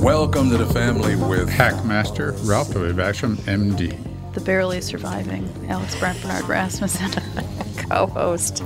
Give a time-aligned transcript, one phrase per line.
[0.00, 2.92] Welcome to the family with Hackmaster Ralph W.
[2.92, 3.98] Basham, MD.
[4.34, 7.10] The barely surviving Alex Brant Bernard Rasmussen,
[7.90, 8.62] co-host.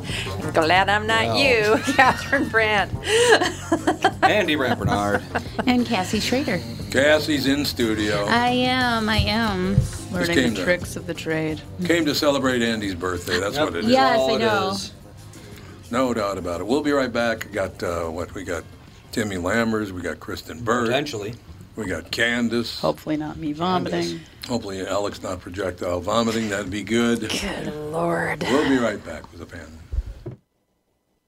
[0.52, 2.92] Glad I'm not you, Catherine Brandt.
[4.22, 5.22] Andy Brant Bernard.
[5.66, 6.60] And Cassie Schrader.
[6.90, 8.26] Cassie's in studio.
[8.26, 9.76] I am, I am.
[10.12, 11.62] Learning the to- tricks of the trade.
[11.86, 13.40] Came to celebrate Andy's birthday.
[13.40, 13.90] That's what it is.
[13.90, 14.76] Yes, All I it know.
[15.86, 15.92] Is.
[15.92, 16.66] No doubt about it.
[16.66, 17.46] We'll be right back.
[17.46, 18.64] We Got uh, what we got?
[19.12, 19.92] Timmy Lammers.
[19.92, 20.86] We got Kristen Bird.
[20.86, 21.34] Potentially.
[21.76, 22.80] We got Candace.
[22.80, 24.20] Hopefully not me vomiting.
[24.48, 26.48] Hopefully Alex not projectile vomiting.
[26.48, 27.20] That'd be good.
[27.20, 28.42] Good Lord.
[28.42, 30.38] We'll be right back with the family.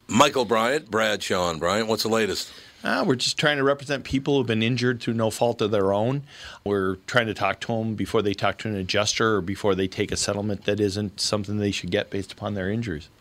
[0.07, 1.87] Michael Bryant, Bradshaw and Bryant.
[1.87, 2.51] What's the latest?
[2.83, 5.93] Uh, we're just trying to represent people who've been injured through no fault of their
[5.93, 6.23] own.
[6.65, 9.89] We're trying to talk to them before they talk to an adjuster or before they
[9.89, 13.09] take a settlement that isn't something they should get based upon their injuries.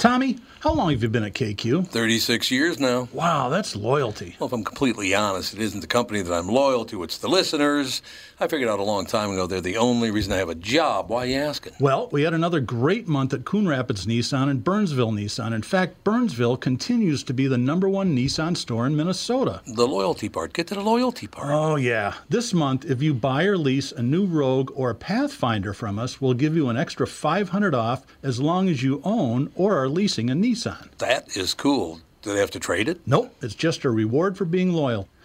[0.00, 1.88] Tommy, how long have you been at KQ?
[1.88, 3.06] 36 years now.
[3.12, 4.34] Wow, that's loyalty.
[4.40, 7.28] Well, if I'm completely honest, it isn't the company that I'm loyal to, it's the
[7.28, 8.00] listeners.
[8.42, 11.10] I figured out a long time ago they're the only reason I have a job.
[11.10, 11.74] Why are you asking?
[11.78, 15.52] Well, we had another great month at Coon Rapids Nissan and Burnsville Nissan.
[15.52, 19.60] In fact, Burnsville continues to be the number one Nissan store in Minnesota.
[19.66, 20.54] The loyalty part.
[20.54, 21.50] Get to the loyalty part.
[21.50, 22.14] Oh, yeah.
[22.30, 26.18] This month, if you buy or lease a new Rogue or a Pathfinder from us,
[26.18, 30.30] we'll give you an extra 500 off as long as you own or are leasing
[30.30, 30.88] a Nissan.
[30.96, 32.00] That is cool.
[32.22, 33.00] Do they have to trade it?
[33.06, 35.08] Nope, it's just a reward for being loyal.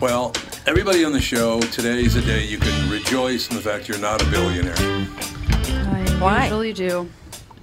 [0.00, 0.32] Well,
[0.66, 4.22] everybody on the show, today's a day you can rejoice in the fact you're not
[4.22, 4.74] a billionaire.
[4.78, 6.44] I Why?
[6.44, 7.08] usually do.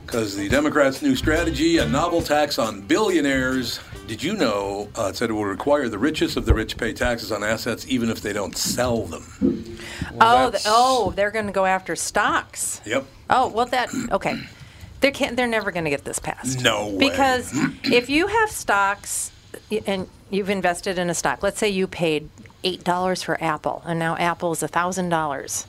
[0.06, 3.80] Because the Democrats' new strategy, a novel tax on billionaires.
[4.08, 6.94] Did you know uh, it said it will require the richest of the rich pay
[6.94, 9.26] taxes on assets even if they don't sell them?
[10.22, 12.82] oh, that's- th- oh, they're going to go after stocks.
[12.86, 13.06] Yep.
[13.30, 14.40] Oh, well, that okay.
[15.02, 15.36] They can't.
[15.36, 16.62] They're never going to get this passed.
[16.64, 16.98] No way.
[17.10, 17.52] Because
[17.84, 19.37] if you have stocks y-
[19.86, 22.30] and you've invested in a stock, let's say you paid
[22.64, 25.66] eight dollars for Apple, and now Apple is a thousand dollars.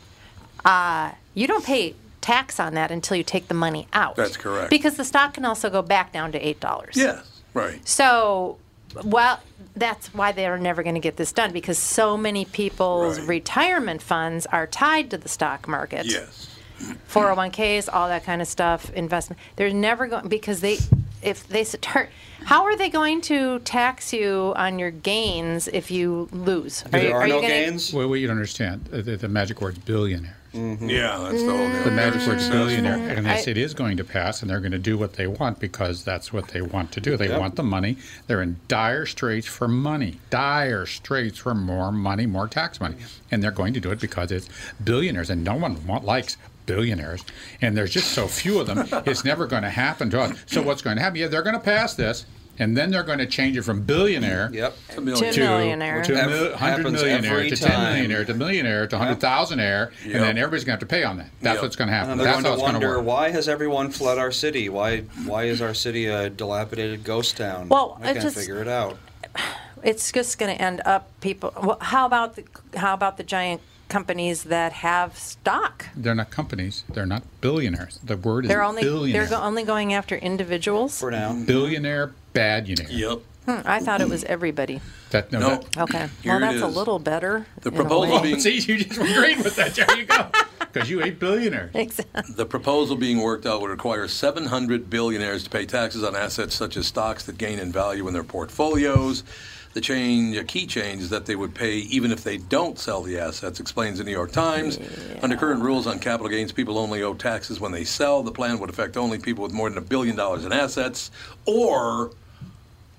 [0.64, 4.16] Uh, you don't pay tax on that until you take the money out.
[4.16, 4.70] That's correct.
[4.70, 6.96] Because the stock can also go back down to eight dollars.
[6.96, 7.86] Yes, right.
[7.88, 8.58] So,
[9.04, 9.40] well,
[9.76, 13.28] that's why they're never going to get this done because so many people's Right.
[13.28, 16.06] retirement funds are tied to the stock market.
[16.06, 16.56] Yes.
[17.08, 19.40] 401ks, all that kind of stuff, investment.
[19.56, 20.78] They're never going because they
[21.22, 22.10] if they start,
[22.44, 26.84] how are they going to tax you on your gains if you lose?
[26.92, 28.88] Are you, are you gonna, Well, well, you don't understand.
[28.92, 30.34] Uh, The, the magic word's billionaire.
[30.54, 31.84] Yeah, that's the whole deal.
[31.84, 32.58] The magic word's Successful.
[32.66, 35.12] billionaire, and I- they it is going to pass, and they're going to do what
[35.12, 37.16] they want because that's what they want to do.
[37.18, 37.38] They Yep.
[37.40, 37.98] want the money.
[38.26, 42.96] They're in dire straits for money, dire straits for more money, more tax money,
[43.30, 44.48] and they're going to do it because it's
[44.82, 46.38] billionaires, and no one want, likes
[46.78, 47.24] billionaires,
[47.60, 48.86] and there's just so few of them.
[49.06, 50.38] it's never going to happen to us.
[50.46, 51.18] So what's going to happen?
[51.18, 52.26] Yeah, they're going to pass this.
[52.60, 54.76] And then they're going to change it from billionaire yep.
[54.96, 56.02] To millionaire.
[56.02, 57.92] to, Which mil- 100 happens millionaire to 10 time.
[57.94, 60.14] millionaire to millionaire to 100,000 air, Yep.
[60.14, 61.30] and then everybody's going to have to pay on that.
[61.40, 61.62] That's Yep.
[61.62, 62.10] what's going to happen.
[62.10, 63.06] And they're That's going how to it's going to wonder work.
[63.06, 64.68] why has everyone fled our city?
[64.68, 67.68] Why why is our city a dilapidated ghost town?
[67.68, 68.98] Well, I can't just- figure it out.
[69.84, 71.52] it's just going to end up people.
[71.62, 72.44] Well, how about the
[72.76, 75.86] how about the giant companies that have stock?
[75.96, 76.84] They're not companies.
[76.92, 77.98] They're not billionaires.
[78.04, 79.26] The word is They're only billionaire.
[79.26, 80.98] they're go, only going after individuals.
[80.98, 81.32] For now.
[81.34, 82.86] billionaire, bad badionaire.
[82.90, 83.18] Yep.
[83.46, 84.80] Hmm, I thought it was everybody.
[85.10, 85.48] That, no, No.
[85.56, 87.46] that- Okay, Here well it that's a little better.
[87.62, 89.74] The proposal being See, you just agreed with that.
[89.74, 90.26] There you go.
[90.70, 91.70] Because you ate billionaires.
[91.74, 92.34] Exactly.
[92.34, 96.76] The proposal being worked out would require 700 billionaires to pay taxes on assets such
[96.76, 99.24] as stocks that gain in value in their portfolios.
[99.78, 103.00] The change, a key change, is that they would pay even if they don't sell
[103.00, 104.76] the assets, explains the New York Times.
[105.22, 108.24] Under current rules on capital gains, people only owe taxes when they sell.
[108.24, 111.12] The plan would affect only people with more than a billion dollars in assets,
[111.46, 112.10] or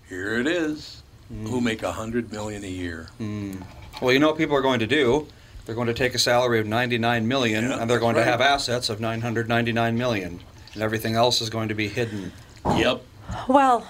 [0.07, 1.63] here it is, who mm.
[1.63, 3.09] make a hundred million a year.
[3.19, 3.61] Mm.
[4.01, 5.27] Well, you know what people are going to do?
[5.65, 8.31] They're going to take a salary of 99 million Yeah, and they're going that's to
[8.31, 10.39] have assets of 999 million.
[10.75, 12.31] And everything else is going to be hidden.
[12.65, 13.03] Yep.
[13.49, 13.85] Well,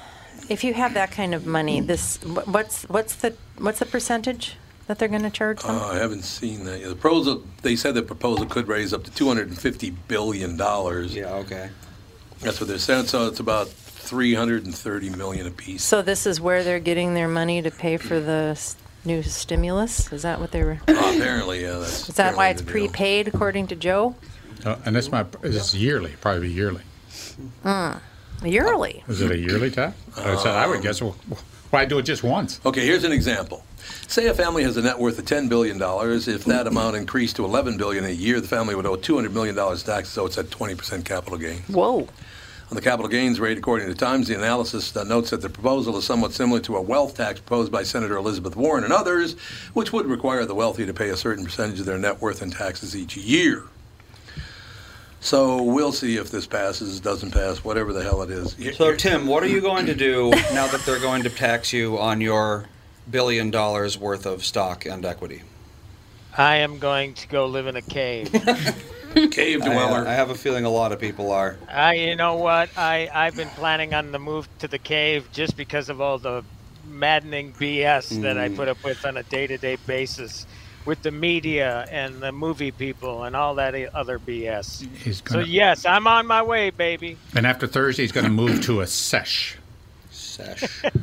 [0.48, 4.56] if you have that kind of money, this what's what's the what's the percentage
[4.88, 5.76] that they're going to charge them?
[5.76, 6.90] Uh, I haven't seen that yet.
[6.90, 11.14] The proposal, they said the proposal could raise up to 250 billion dollars.
[11.14, 11.70] Yeah, okay.
[12.42, 13.06] That's what they're saying.
[13.08, 15.84] So it's about 330 million apiece.
[15.84, 18.76] so this is where they're getting their money to pay for the s-
[19.06, 20.12] new stimulus.
[20.12, 20.80] Is that what they were?
[20.88, 21.74] Uh, apparently, yeah.
[21.80, 22.92] That's Is that why it's apparently the deal.
[22.92, 24.16] prepaid, according to Joe?
[24.66, 26.82] Uh, and this might this is yearly, probably yearly.
[27.64, 28.00] Mm.
[28.44, 29.04] Yearly.
[29.08, 29.96] Is it a yearly tax?
[30.18, 31.02] I said I would guess.
[31.02, 31.16] Well,
[31.70, 32.60] why do it just once?
[32.66, 33.64] Okay, here's an example.
[34.08, 35.78] Say a family has a net worth of $10 billion.
[35.80, 39.58] If that amount increased to 11 billion a year, the family would owe $200 million
[39.58, 41.60] in taxes, so it's at 20% capital gain.
[41.68, 42.08] Whoa.
[42.70, 45.98] On the capital gains rate, according to Times, the analysis uh, notes that the proposal
[45.98, 49.36] is somewhat similar to a wealth tax proposed by Senator Elizabeth Warren and others,
[49.74, 52.52] which would require the wealthy to pay a certain percentage of their net worth in
[52.52, 53.64] taxes each year.
[55.21, 58.54] So we'll see if this passes, doesn't pass, whatever the hell it is.
[58.54, 61.30] Here- So, here- Tim, what are you going to do now that they're going to
[61.30, 62.66] tax you on your
[63.12, 65.44] billion dollars worth of stock and equity?
[66.38, 68.31] I am going to go live in a cave.
[69.31, 70.07] Cave I, dweller.
[70.07, 71.57] I have a feeling a lot of people are.
[71.68, 72.69] I, you know what?
[72.77, 76.44] I, I've been planning on the move to the cave just because of all the
[76.88, 78.56] maddening BS that I Mm.
[78.56, 80.45] put up with on a day-to-day basis
[80.90, 84.86] with the media and the movie people and all that other BS.
[84.98, 87.16] He's So gonna, yes, I'm on my way, baby.
[87.36, 89.56] and after Thursday, he's going to move to a sesh.
[90.12, 90.84] Sesh.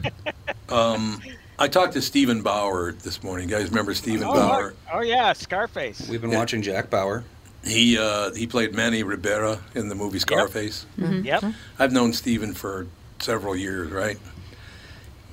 [0.69, 1.23] Um,
[1.61, 3.49] I talked to Steven Bauer this morning.
[3.49, 4.75] You guys remember Steven Oh, Bauer?
[4.93, 6.09] oh yeah, Scarface.
[6.09, 6.39] We've been Yeah.
[6.39, 7.23] watching Jack Bauer.
[7.65, 10.85] He uh, he played Manny Ribera in the movie Scarface.
[10.99, 11.45] Yep.
[11.79, 12.89] I've known Steven for
[13.21, 14.19] several years, right?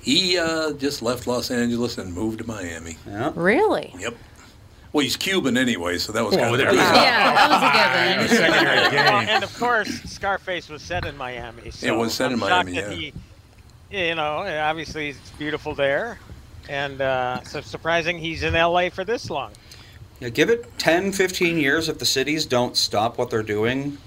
[0.04, 2.98] He uh, just left Los Angeles and moved to Miami.
[3.08, 3.32] Yeah.
[3.36, 3.96] Really?
[3.98, 4.16] Yep.
[4.94, 8.30] Well, he's Cuban anyway, so that was kind of there the we Yeah, that was
[8.30, 8.38] a given.
[8.54, 11.72] Secondary and of course, Scarface was set in Miami.
[11.72, 12.90] So was set in I'm Miami, yeah.
[12.92, 13.14] He,
[13.90, 16.20] you know, obviously it's beautiful there,
[16.70, 18.90] and uh, so surprising he's in L.A.
[18.90, 19.52] for this long.
[20.20, 23.98] Yeah, give it 10, 15 years if the cities don't stop what they're doing,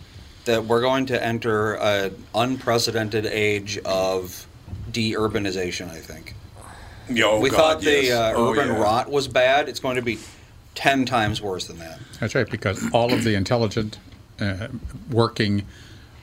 [0.44, 4.46] that we're going to enter an unprecedented age of
[4.92, 6.34] de-urbanization, I think.
[7.10, 8.12] Yo, we God, thought the yes.
[8.12, 8.80] uh, Oh, urban yeah.
[8.80, 9.68] rot was bad.
[9.68, 10.18] It's going to be
[10.76, 11.98] 10 times worse than that.
[12.20, 13.98] That's right, because all of the intelligent,
[14.40, 14.68] uh,
[15.10, 15.66] working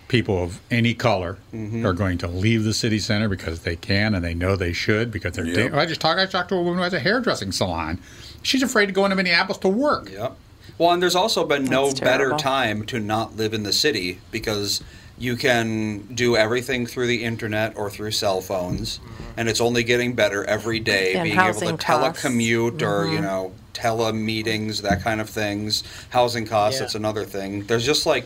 [0.07, 1.85] people of any color Mm-hmm.
[1.85, 5.11] are going to leave the city center because they can and they know they should
[5.11, 5.45] because they're.
[5.45, 5.71] Yep.
[5.71, 6.19] da- I just talked.
[6.19, 7.99] I talked to a woman who has a hairdressing salon.
[8.43, 10.09] She's afraid to go into Minneapolis to work.
[10.11, 10.35] Yep.
[10.77, 14.19] Well, and there's also been no That's better time to not live in the city
[14.31, 14.81] because
[15.17, 18.99] you can do everything through the internet or through cell phones,
[19.37, 21.13] and it's only getting better every day.
[21.13, 22.23] And being able to costs.
[22.23, 25.83] telecommute or you know telemeetings, that kind of things.
[26.09, 26.85] Housing costs, Yeah.
[26.85, 27.63] that's another thing.
[27.65, 28.25] There's just like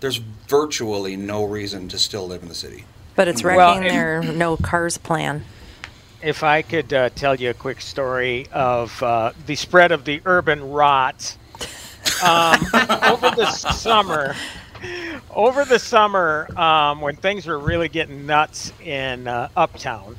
[0.00, 0.16] there's
[0.48, 2.84] virtually no reason to still live in the city.
[3.14, 5.44] But it's wrecking and- their no cars plan.
[6.22, 10.22] If I could uh, tell you a quick story of uh, the spread of the
[10.24, 11.36] urban rot
[12.22, 12.60] um,
[13.02, 14.36] over the summer,
[15.30, 20.16] over the summer, um, when things were really getting nuts in uh, Uptown,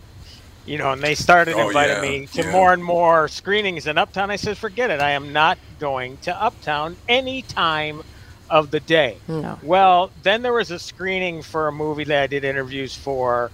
[0.65, 2.51] you know, and they started Oh, inviting yeah, me to yeah.
[2.51, 4.99] more and more screenings in Uptown, I said, forget it.
[5.01, 8.01] I am not going to Uptown any time
[8.49, 9.17] of the day.
[9.27, 9.57] No.
[9.63, 13.51] Well, then there was a screening for a movie that I did interviews for.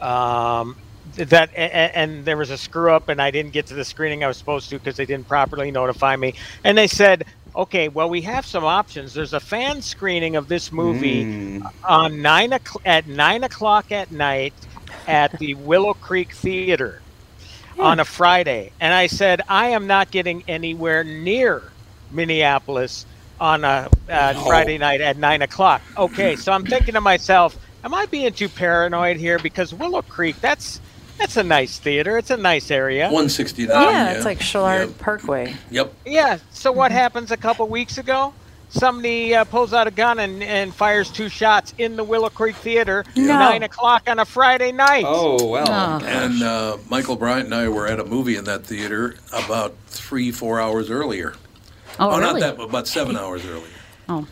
[0.00, 0.76] Um,
[1.16, 3.84] that a- a- and there was a screw up, and I didn't get to the
[3.84, 6.34] screening I was supposed to because they didn't properly notify me.
[6.64, 9.14] And they said, "Okay, well, we have some options.
[9.14, 14.54] There's a fan screening of this movie on nine o'clock at nine o'clock at night
[15.06, 17.00] at the Willow Creek Theater
[17.78, 21.62] on a Friday." And I said, "I am not getting anywhere near
[22.10, 23.06] Minneapolis
[23.40, 27.92] on a uh, Friday night at nine o'clock." Okay, so I'm thinking to myself, "Am
[27.94, 30.80] I being too paranoid here?" Because Willow Creek, that's
[31.22, 32.18] that's a nice theater.
[32.18, 33.04] It's a nice area.
[33.04, 33.70] 169.
[33.80, 35.54] yeah, it's like Shillard Parkway.
[35.70, 35.94] Yep.
[36.04, 36.38] Yeah.
[36.50, 38.34] So what happens a couple weeks ago?
[38.70, 42.56] Somebody uh, pulls out a gun and, and fires two shots in the Willow Creek
[42.56, 43.26] Theater, No.
[43.26, 45.04] nine o'clock on a Friday night.
[45.06, 46.02] Oh well.
[46.02, 50.32] And uh, Michael Bryant and I were at a movie in that theater about three,
[50.32, 51.34] four hours earlier.
[52.00, 52.40] Oh, not really?
[52.40, 53.66] that, but about seven hours earlier.
[54.08, 54.26] Oh.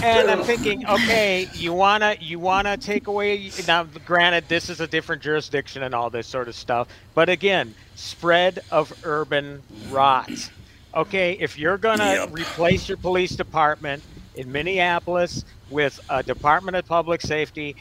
[0.00, 3.84] And I'm thinking, okay, you wanna you wanna take away now.
[3.84, 8.60] Granted, this is a different jurisdiction and all this sort of stuff, but again, spread
[8.70, 10.52] of urban rot.
[10.96, 12.30] Okay, if you're gonna Yep.
[12.30, 17.76] replace your police department in Minneapolis with a Department of Public Safety,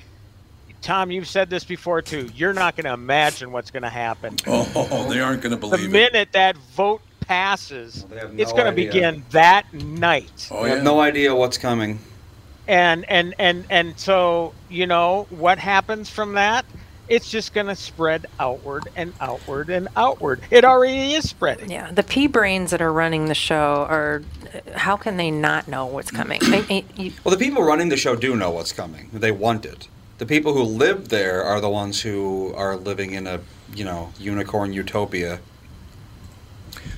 [0.82, 2.28] Tom, you've said this before too.
[2.28, 4.42] You're not going to imagine what's going to happen.
[4.48, 6.08] Oh, they aren't going to believe it.
[6.12, 10.50] minute that vote passes, They have it's going to begin that night.
[10.52, 10.76] Oh, I yeah.
[10.76, 12.00] have no idea what's coming.
[12.68, 16.66] and and and and so you know what happens from that
[17.10, 21.92] it's just going to spread outward and outward and outward it already is spreading Yeah,
[21.92, 24.24] the pea brains that are running the show are.
[24.76, 26.42] How can they not know what's coming?
[26.52, 29.10] I, I, you, Well, the people running the show do know what's coming.
[29.14, 29.90] They want it.
[30.20, 33.42] The people who live there are the ones who are living in a,
[33.74, 35.42] you know, unicorn utopia.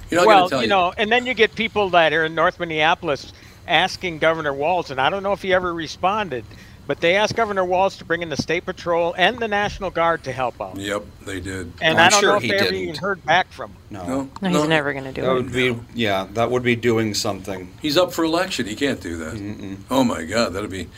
[0.10, 2.26] You know, I well gotta tell you know and then you get people that are
[2.26, 3.34] in north minneapolis
[3.68, 6.46] asking governor walz and i don't know if he ever responded
[6.86, 10.22] but they asked governor walz to bring in the state patrol and the national guard
[10.26, 11.72] to help out Yep, they did.
[11.82, 12.82] and Well, i I'm don't sure know if he they ever didn't.
[12.82, 14.06] even heard back from him No.
[14.06, 15.34] No, no, he's never going to do That it.
[15.34, 17.72] would be, yeah, that would be doing something.
[17.82, 18.66] He's up for election.
[18.68, 19.78] He can't do that.
[19.90, 20.90] Oh my God, that'd be.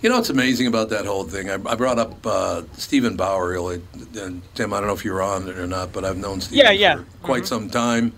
[0.00, 1.50] You know what's amazing about that whole thing?
[1.50, 3.48] I, I brought up uh, Steven Bauer.
[3.48, 3.82] Really,
[4.16, 4.72] and Tim.
[4.72, 6.70] I don't know if you were on it or not, but I've known Steven Yeah,
[6.70, 6.96] yeah.
[6.96, 8.12] for quite some time,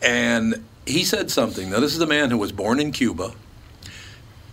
[0.00, 1.70] and he said something.
[1.70, 3.32] Now, this is a man who was born in Cuba.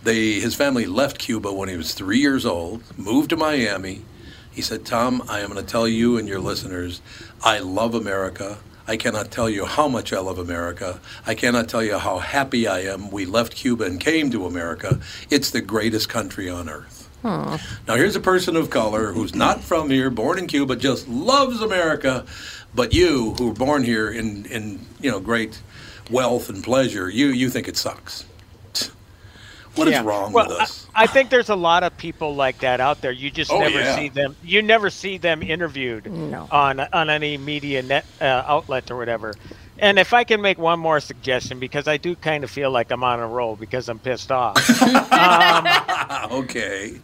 [0.03, 4.01] They, his family left Cuba when he was three years old, moved to Miami.
[4.51, 7.01] He said, Tom, I am going to tell you and your listeners,
[7.43, 8.57] I love America.
[8.87, 10.99] I cannot tell you how much I love America.
[11.25, 14.99] I cannot tell you how happy I am we left Cuba and came to America.
[15.29, 17.09] It's the greatest country on earth.
[17.87, 21.59] Now, here's a person of color who's not from here, born in Cuba, just loves
[21.61, 22.25] America.
[22.75, 25.59] But you, who were born here in, in you know, great
[26.11, 28.25] wealth and pleasure, you, you think it sucks.
[29.75, 30.03] What is Yeah.
[30.03, 30.87] wrong well, with us?
[30.95, 33.11] I, I think there's a lot of people like that out there.
[33.11, 33.95] You just Oh, never yeah.
[33.95, 34.35] see them.
[34.43, 36.47] You never see them interviewed No.
[36.51, 39.33] on on any media net uh, outlet or whatever.
[39.77, 42.91] And if I can make one more suggestion, because I do kind of feel like
[42.91, 44.55] I'm on a roll because I'm pissed off.
[45.11, 47.01] Ah, okay.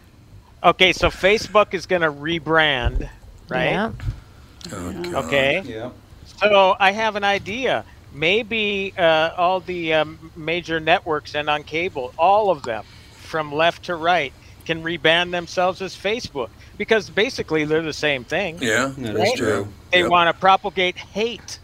[0.64, 3.08] okay, so Facebook is going to rebrand,
[3.50, 3.72] right?
[3.72, 3.92] Yeah.
[4.72, 5.62] Oh, Okay.
[5.66, 5.90] Yeah.
[6.40, 7.84] So I have an idea.
[8.12, 12.84] Maybe uh, all the um, major networks and on cable, all of them,
[13.22, 14.34] from left to right,
[14.66, 18.60] can rebrand themselves as Facebook because basically they're the same thing.
[18.60, 19.38] Yeah, That is Right.
[19.38, 19.74] true.
[19.92, 20.10] They Yep.
[20.10, 21.60] want to propagate hate.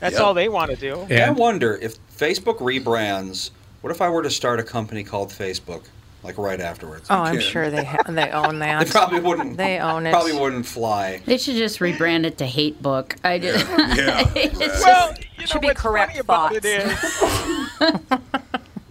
[0.00, 0.26] That's Yep.
[0.26, 1.08] all they want to do.
[1.26, 3.50] I wonder if Facebook rebrands.
[3.80, 5.86] What if I were to start a company called Facebook,
[6.22, 7.06] like right afterwards?
[7.10, 7.42] Oh, I'm can.
[7.42, 8.86] sure they ha- they own that.
[8.86, 9.56] They probably wouldn't.
[9.56, 10.12] They own it.
[10.12, 11.20] Probably wouldn't fly.
[11.24, 13.16] They should just rebrand it to Hate Book.
[13.24, 14.30] I just, Yeah.
[14.36, 16.92] it's Well, you Should know, be what's correct funny about it is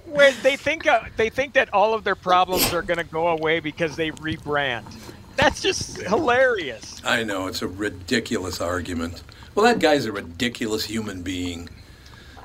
[0.06, 3.28] where they think uh, they think that all of their problems are going to go
[3.28, 4.84] away because they rebrand.
[5.36, 7.00] That's just hilarious.
[7.06, 9.22] I know it's a ridiculous argument.
[9.54, 11.70] Well, that guy's a ridiculous human being.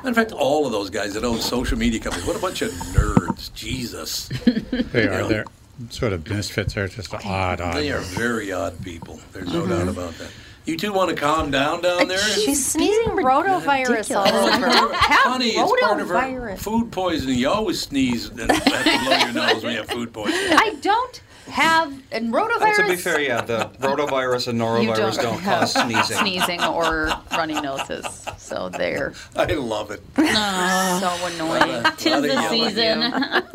[0.04, 2.70] In fact, all of those guys that own social media companies, what a bunch of
[2.70, 3.52] nerds!
[3.54, 5.26] Jesus, they are Yeah.
[5.28, 5.44] they're
[5.90, 6.74] sort of misfits.
[6.74, 7.74] They're just odd, odd.
[7.74, 9.20] they are very odd people.
[9.32, 9.70] There's no mm-hmm.
[9.70, 10.30] doubt about that.
[10.64, 12.18] You two want to calm down down uh, there?
[12.18, 14.64] She's sneezing rotavirus all over.
[14.64, 16.58] I don't have Honey, it's part of her rotavirus.
[16.58, 17.38] food poisoning.
[17.38, 20.56] You always sneeze and have to blow your nose when you have food poisoning.
[20.56, 22.78] I don't have and rotavirus.
[22.78, 26.16] And to be fair, yeah, the rotavirus and norovirus don't, don't, cause sneezing.
[26.18, 28.04] sneezing or runny noses.
[28.38, 29.14] So there.
[29.36, 30.02] I love it.
[30.16, 31.84] so annoying.
[31.84, 32.68] Of- Tis the yelling.
[32.68, 33.02] season.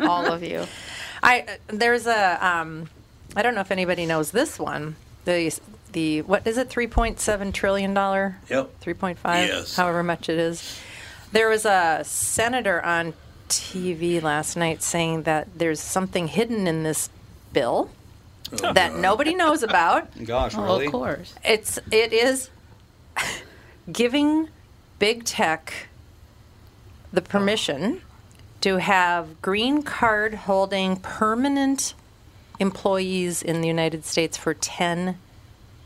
[0.00, 0.64] all of you.
[1.22, 2.88] I uh, there's a um,
[3.34, 4.96] I don't know if anybody knows this one.
[5.24, 5.58] The
[5.92, 6.68] the what is it?
[6.68, 8.36] Three point seven trillion dollar.
[8.48, 8.80] Yep.
[8.80, 9.48] Three point five.
[9.48, 9.76] Yes.
[9.76, 10.78] However much it is.
[11.32, 13.14] There was a senator on
[13.48, 17.10] TV last night saying that there's something hidden in this
[17.52, 17.90] bill
[18.62, 20.08] Oh, that nobody knows about.
[20.24, 20.86] Gosh, Oh, really?
[20.86, 21.34] of course.
[21.44, 22.48] It's it is
[23.90, 24.48] giving
[24.98, 25.88] big tech
[27.12, 28.00] the permission
[28.62, 31.94] to have green card holding permanent
[32.58, 35.18] employees in the United States for 10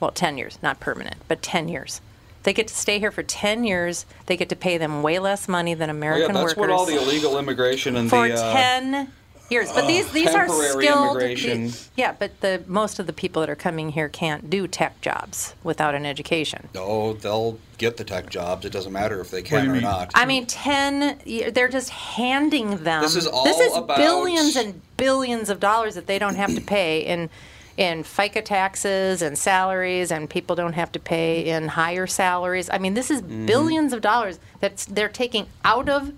[0.01, 2.01] well 10 years, not permanent, but 10 years.
[2.45, 4.05] They get to stay here for 10 years.
[4.27, 6.71] They get to pay them way less money than Well, American yeah, that's workers what
[6.71, 9.13] all the illegal immigration and for the uh, 10
[9.53, 9.71] years.
[9.73, 11.11] But these these are temporary skilled.
[11.17, 11.67] immigration.
[11.69, 15.01] the- yeah, but the most of the people that are coming here can't do tech
[15.01, 16.69] jobs without an education.
[16.75, 18.65] No, they'll get the tech jobs.
[18.65, 20.11] It doesn't matter if they can or not.
[20.15, 23.03] I mean, 10, y- they're just handing them.
[23.03, 26.55] This is all This is about- billions and billions of dollars that they don't have
[26.55, 27.31] to pay in
[27.79, 32.69] in FICA taxes and salaries, and people don't have to pay in higher salaries.
[32.71, 33.47] I mean, this is Mm-hmm.
[33.47, 36.13] billions of dollars that they're taking out of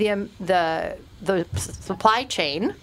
[0.00, 2.74] the um, the the supply chain,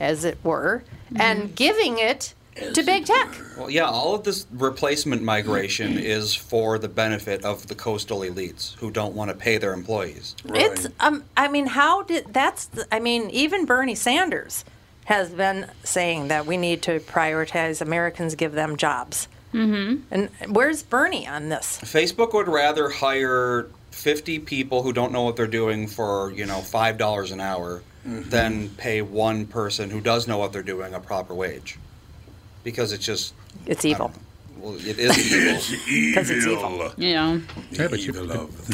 [0.00, 0.82] as it were,
[1.16, 2.34] and giving it
[2.74, 3.28] to big tech.
[3.56, 8.74] Well, yeah, all of this replacement migration is for the benefit of the coastal elites
[8.76, 10.34] who don't want to pay their employees.
[10.46, 14.64] It's um I mean how did that's the, I mean even Bernie Sanders
[15.04, 19.28] has been saying that we need to prioritize Americans give them jobs.
[19.52, 20.00] Mhm.
[20.10, 21.78] And where's Bernie on this?
[21.82, 26.58] Facebook would rather hire 50 people who don't know what they're doing for, you know,
[26.58, 31.34] $5 an hour than pay one person who does know what they're doing a proper
[31.34, 31.78] wage.
[32.64, 33.32] Because it's just
[33.66, 34.12] It's evil.
[34.58, 36.10] well, it is evil.
[36.10, 36.92] Because it's evil.
[36.98, 37.38] Yeah.
[37.70, 38.26] Yeah, but you, you're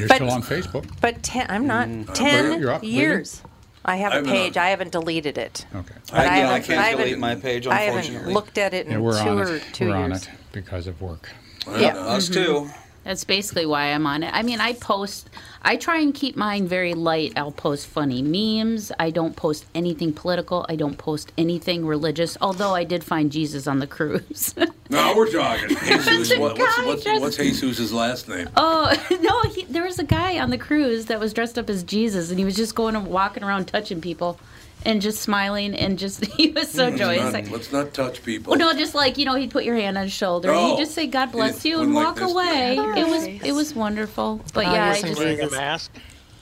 [0.09, 0.89] But- still on Facebook.
[1.01, 2.13] But ten, I'm not Mm.
[2.15, 2.93] ten up, Lily?
[2.95, 3.43] years.
[3.85, 4.57] I have a I've been page.
[4.57, 5.65] I haven't deleted it.
[5.75, 5.95] Okay.
[6.11, 7.99] But I- yeah, I haven't- can't haven't- delete my page, unfortunately.
[8.11, 9.63] I haven't looked at it in Yeah, we're two on or it.
[9.73, 11.31] two we're on it because of work.
[11.79, 11.97] Yeah.
[11.97, 12.35] Us Mhm.
[12.35, 12.71] too.
[13.05, 14.31] That's basically why I'm on it.
[14.35, 15.31] I mean, I post,
[15.63, 17.33] I try and keep mine very light.
[17.37, 18.93] I'll post funny memes.
[18.99, 20.67] I don't post anything political.
[20.69, 24.55] I don't post anything religious, although I did find Jesus on the cruise.
[24.91, 25.69] No, we're talking.
[25.85, 28.49] Jesus, what, what's, guy what's, dressed- what's Jesus' last name?
[28.57, 31.85] oh, no, he, there was a guy on the cruise that was dressed up as
[31.85, 34.41] Jesus, and he was just going and walking around touching people
[34.85, 37.23] and just smiling, and just, he was so Let's joyous.
[37.25, 38.51] not, Like, let's not touch people.
[38.53, 40.77] well, no, just like you know, he'd put your hand on his shoulder and Oh.
[40.77, 42.33] he'd just say "God bless He you" and walk like this.
[42.33, 42.77] away.
[43.01, 44.41] It was it was wonderful.
[44.55, 45.93] But Oh, yeah, you're I just Wearing a mask.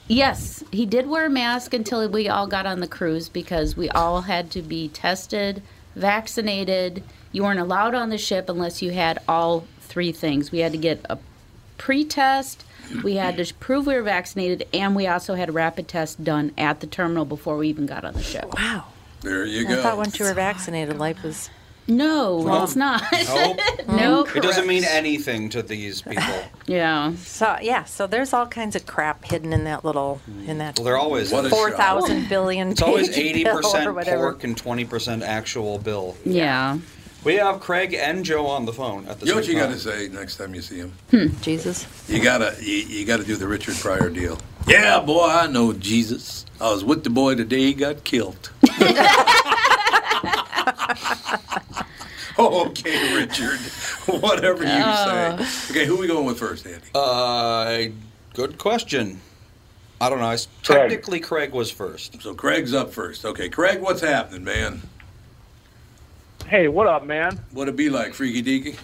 [0.07, 3.89] Yes, he did wear a mask until we all got on the cruise because we
[3.89, 5.61] all had to be tested,
[5.95, 7.03] vaccinated.
[7.31, 10.51] You weren't allowed on the ship unless you had all three things.
[10.51, 11.17] We had to get a
[11.77, 12.63] pre test,
[13.03, 16.51] we had to prove we were vaccinated, and we also had a rapid test done
[16.57, 18.45] at the terminal before we even got on the ship.
[18.57, 18.85] Wow.
[19.21, 19.79] There you go.
[19.79, 21.49] I thought once you were vaccinated, life was.
[21.87, 23.01] No, it's not.
[23.27, 23.59] Nope.
[23.87, 24.35] nope.
[24.35, 26.23] It doesn't mean anything to these people.
[26.67, 27.15] Yeah.
[27.15, 30.85] So yeah, so there's all kinds of crap hidden in that little in that Well,
[30.85, 31.77] they're always What a four shock.
[31.79, 32.69] thousand billion.
[32.69, 36.15] It's always eighty percent pork and twenty percent actual bill.
[36.23, 36.77] Yeah.
[37.23, 39.65] We have Craig and Joe on the phone at the You know what you got
[39.65, 39.73] time.
[39.73, 40.93] to say next time you see him?
[41.41, 41.85] Jesus.
[42.07, 44.39] You gotta, you, you gotta do the Richard Pryor deal.
[44.67, 46.45] Yeah, boy, I know Jesus.
[46.61, 48.51] I was with the boy the day he got killed.
[52.37, 53.59] oh, okay, Richard.
[54.21, 55.37] Whatever you Oh.
[55.43, 55.71] say.
[55.71, 56.85] Okay, who we going with first, Andy?
[56.95, 57.87] Uh,
[58.33, 59.19] good question.
[60.01, 60.25] I don't know.
[60.27, 60.89] I s Craig.
[60.89, 62.21] Technically, Craig was first.
[62.21, 63.25] So Craig's up first.
[63.25, 64.81] Okay, Craig, what's happening, man?
[66.49, 67.39] Hey, what up, man?
[67.51, 68.77] What it be like, freaky deaky?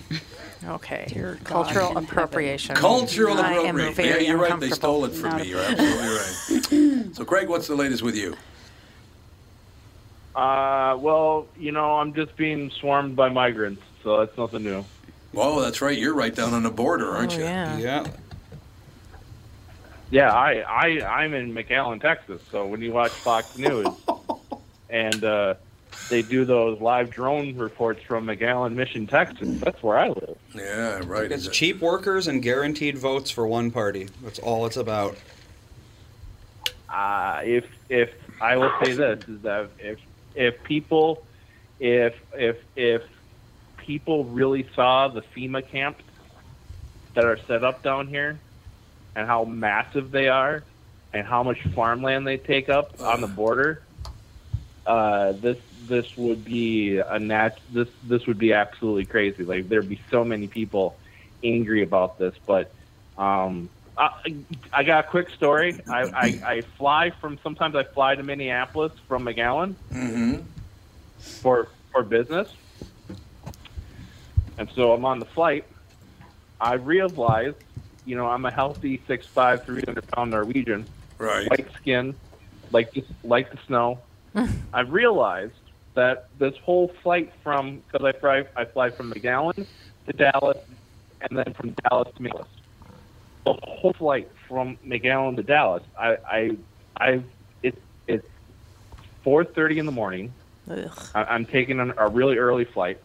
[0.67, 1.08] Okay.
[1.43, 2.75] Cultural appropriation.
[2.75, 3.93] Cultural I am appropriation.
[3.95, 4.60] very Yeah, you're right.
[4.60, 4.75] They uncomfortable.
[4.75, 5.47] stole it from Not me.
[5.49, 7.06] You're absolutely right.
[7.15, 8.36] So, Craig, what's the latest with you?
[10.36, 14.84] Uh, well, you know, I'm just being swarmed by migrants, so that's nothing new.
[15.36, 15.97] Oh, that's right.
[15.97, 17.43] You're right down on the border, aren't Oh, you?
[17.45, 17.78] yeah.
[17.78, 18.08] Yeah.
[20.12, 22.41] Yeah, I, I, I'm in McAllen, Texas.
[22.51, 23.88] So when you watch Fox News,
[24.89, 25.56] and uh,
[26.10, 30.38] they do those live drone reports from McAllen, Mission, Texas, that's where I live.
[30.54, 31.32] Yeah, right.
[31.32, 34.10] It's cheap workers and guaranteed votes for one party.
[34.24, 35.18] That's all it's about.
[36.90, 40.00] Uh, if if I will say this is that if
[40.36, 41.26] if people
[41.80, 43.04] if if if
[43.78, 46.04] people really saw the FEMA camps
[47.14, 48.40] that are set up down here
[49.16, 50.64] and how massive they are
[51.14, 53.82] and how much farmland they take up on the border,
[54.86, 59.43] uh, this this would be a nat this this would be absolutely crazy.
[59.43, 60.98] Like there'd be so many people
[61.43, 62.71] angry about this, but
[63.17, 64.36] um, I,
[64.74, 65.80] I got a quick story.
[65.88, 69.76] I, I, I fly from sometimes I fly to Minneapolis from McAllen.
[69.91, 70.41] Mm-hmm.
[71.19, 72.50] for for business.
[74.58, 75.65] And so I'm on the flight.
[76.60, 77.58] I realized,
[78.06, 80.86] you know, I'm a healthy 6'5", 300 pound Norwegian,
[81.17, 81.50] right?
[81.50, 82.15] White skin,
[82.71, 84.00] like just like the snow.
[84.74, 85.54] I realized
[85.96, 89.66] that this whole flight from because I fly I fly from McAllen
[90.08, 90.58] to Dallas,
[91.22, 92.48] and then from Dallas to Dallas.
[93.46, 96.58] The whole flight from McAllen to Dallas, I I
[96.98, 97.24] I
[97.64, 98.28] it it's
[99.24, 100.34] four thirty in the morning.
[101.14, 103.00] I, I'm taking an, a really early flight.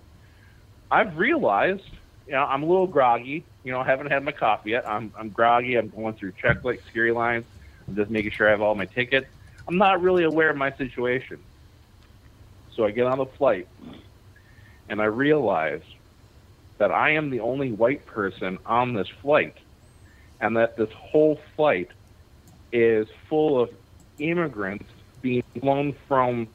[0.90, 1.84] I've realized,
[2.26, 3.44] you know, I'm a little groggy.
[3.64, 4.88] You know, I haven't had my coffee yet.
[4.88, 5.76] I'm I'm groggy.
[5.76, 7.44] I'm going through checklight security lines.
[7.86, 9.26] I'm just making sure I have all my tickets.
[9.68, 11.38] I'm not really aware of my situation.
[12.80, 13.68] So I get on the flight,
[14.88, 15.82] and I realize
[16.78, 19.54] that I am the only white person on this flight,
[20.40, 21.90] and that this whole flight
[22.72, 23.68] is full of
[24.18, 24.86] immigrants
[25.20, 26.48] being flown from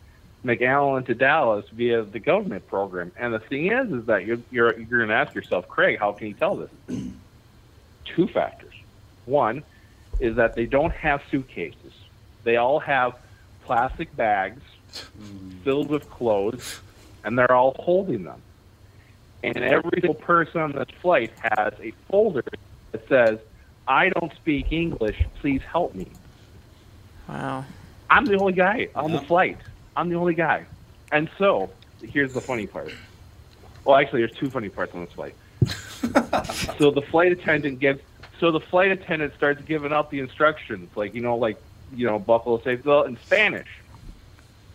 [0.43, 3.11] McAllen to Dallas via the government program.
[3.19, 6.13] And the thing is, is that you're you're, you're going to ask yourself, Craig, how
[6.13, 6.71] can you tell this?
[8.15, 8.73] Two factors.
[9.25, 9.61] One
[10.19, 11.93] is that they don't have suitcases.
[12.43, 13.13] They all have
[13.61, 14.63] plastic bags
[15.63, 16.79] filled with clothes,
[17.23, 18.41] and they're all holding them.
[19.43, 22.43] And every single person on this flight has a folder
[22.91, 23.39] that says,
[23.87, 25.23] "I don't speak English.
[25.39, 26.07] Please help me."
[27.29, 27.65] Wow.
[28.09, 29.57] I'm the only guy on the flight.
[29.95, 30.65] I'm the only guy.
[31.11, 31.69] And so,
[32.01, 32.91] here's the funny part.
[33.83, 35.35] Well, actually, there's two funny parts on this flight.
[36.77, 38.01] so the flight attendant gives.
[38.39, 41.57] So the flight attendant starts giving out the instructions, like you know, like
[41.93, 43.67] you know, Buffalo says, well, in Spanish,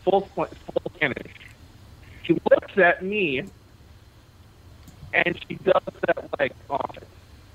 [0.05, 0.49] full full
[0.95, 1.33] Spanish.
[2.25, 3.43] She looks at me,
[5.13, 6.79] and she does that like, oh,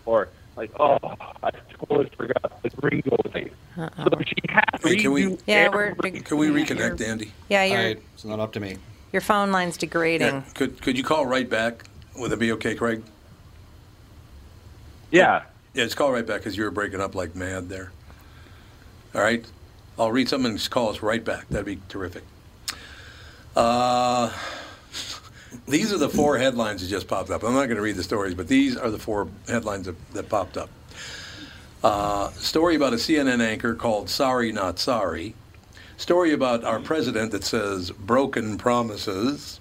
[0.06, 0.98] or like, oh,
[1.44, 3.50] I totally forgot the gringo thing.
[3.76, 5.38] So she has to Hey, can we?
[5.46, 7.32] Yeah, we're- Can we reconnect, Andy?
[7.50, 8.78] Yeah, you're, I- it's not up to me.
[9.12, 10.28] your phone line's degrading.
[10.28, 11.84] Yeah, Could could you call right back?
[12.18, 13.04] Would it be okay, Craig?
[15.12, 15.44] Yeah.
[15.74, 17.92] Yeah, just call right back because you were breaking up like mad there.
[19.14, 19.46] All right.
[20.00, 21.48] I'll read something and just call us right back.
[21.50, 22.24] That'd be terrific.
[23.56, 24.32] Uh,
[25.68, 27.44] these are the four headlines that just popped up.
[27.44, 30.30] I'm not going to read the stories, but these are the four headlines that, that
[30.30, 30.70] popped up.
[31.84, 35.36] Uh, story about a CNN anchor called Sorry Not Sorry.
[35.98, 39.60] Story about our president that says broken promises.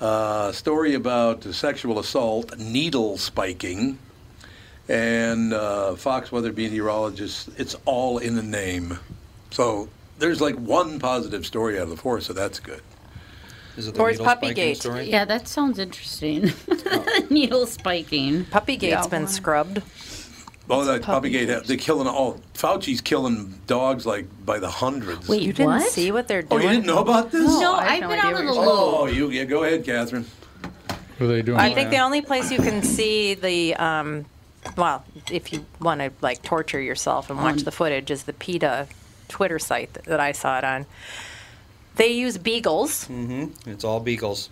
[0.00, 3.98] Uh, story about sexual assault, needle spiking.
[4.88, 8.98] And uh, Fox weather meteorologist, it's all in the name.
[9.50, 9.88] So
[10.18, 12.82] there's like one positive story out of the four, so that's good.
[13.76, 14.76] Is it the Or it's needle spiking Puppygate.
[14.76, 15.10] story?
[15.10, 16.52] Yeah, that sounds interesting.
[17.30, 18.44] Needle spiking.
[18.46, 19.06] Puppygate's Yeah.
[19.06, 19.82] been scrubbed.
[20.70, 22.40] Oh, that Puppygate, they're killing all.
[22.54, 25.28] Fauci's killing dogs like by the hundreds.
[25.28, 26.52] Wait, you didn't see what they're doing?
[26.52, 26.68] Oh, doing?
[26.74, 27.42] you didn't know about this?
[27.60, 28.64] No, I've been out of the loop.
[28.64, 30.24] Oh, you yeah, go ahead, Catherine.
[31.18, 31.58] What are they doing?
[31.58, 34.24] I think the only place you can see the, um,
[34.76, 38.86] well, if you want to like torture yourself and watch the footage, is the PETA
[39.28, 40.86] Twitter site that, that I saw it on.
[41.96, 43.70] They use beagles, Mm-hmm.
[43.70, 44.48] It's all beagles.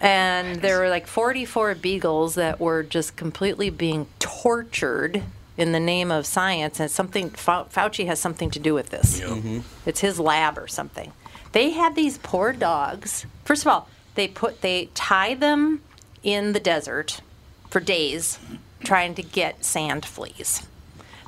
[0.00, 5.22] and there were like 44 beagles that were just completely being tortured
[5.56, 9.20] in the name of science, and something Fau- Fauci has something to do with this.
[9.84, 11.12] It's his lab or something.
[11.52, 13.26] They had these poor dogs.
[13.44, 15.82] First of all, they put they tie them
[16.22, 17.20] in the desert
[17.68, 18.38] for days
[18.84, 20.66] trying to get sand fleas.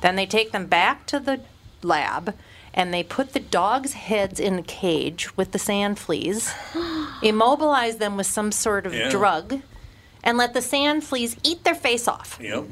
[0.01, 1.41] Then they take them back to the
[1.83, 2.33] lab
[2.73, 6.53] and they put the dogs' heads in a cage with the sand fleas,
[7.21, 9.09] immobilize them with some sort of Yeah.
[9.09, 9.61] drug,
[10.23, 12.37] and let the sand fleas eat their face off.
[12.41, 12.65] Yep.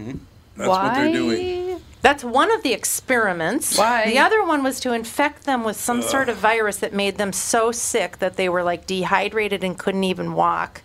[0.57, 1.81] That's what they're doing.
[2.01, 3.77] That's one of the experiments.
[3.77, 4.05] Why?
[4.07, 7.31] The other one was to infect them with some sort of virus that made them
[7.31, 10.81] so sick that they were like dehydrated and couldn't even walk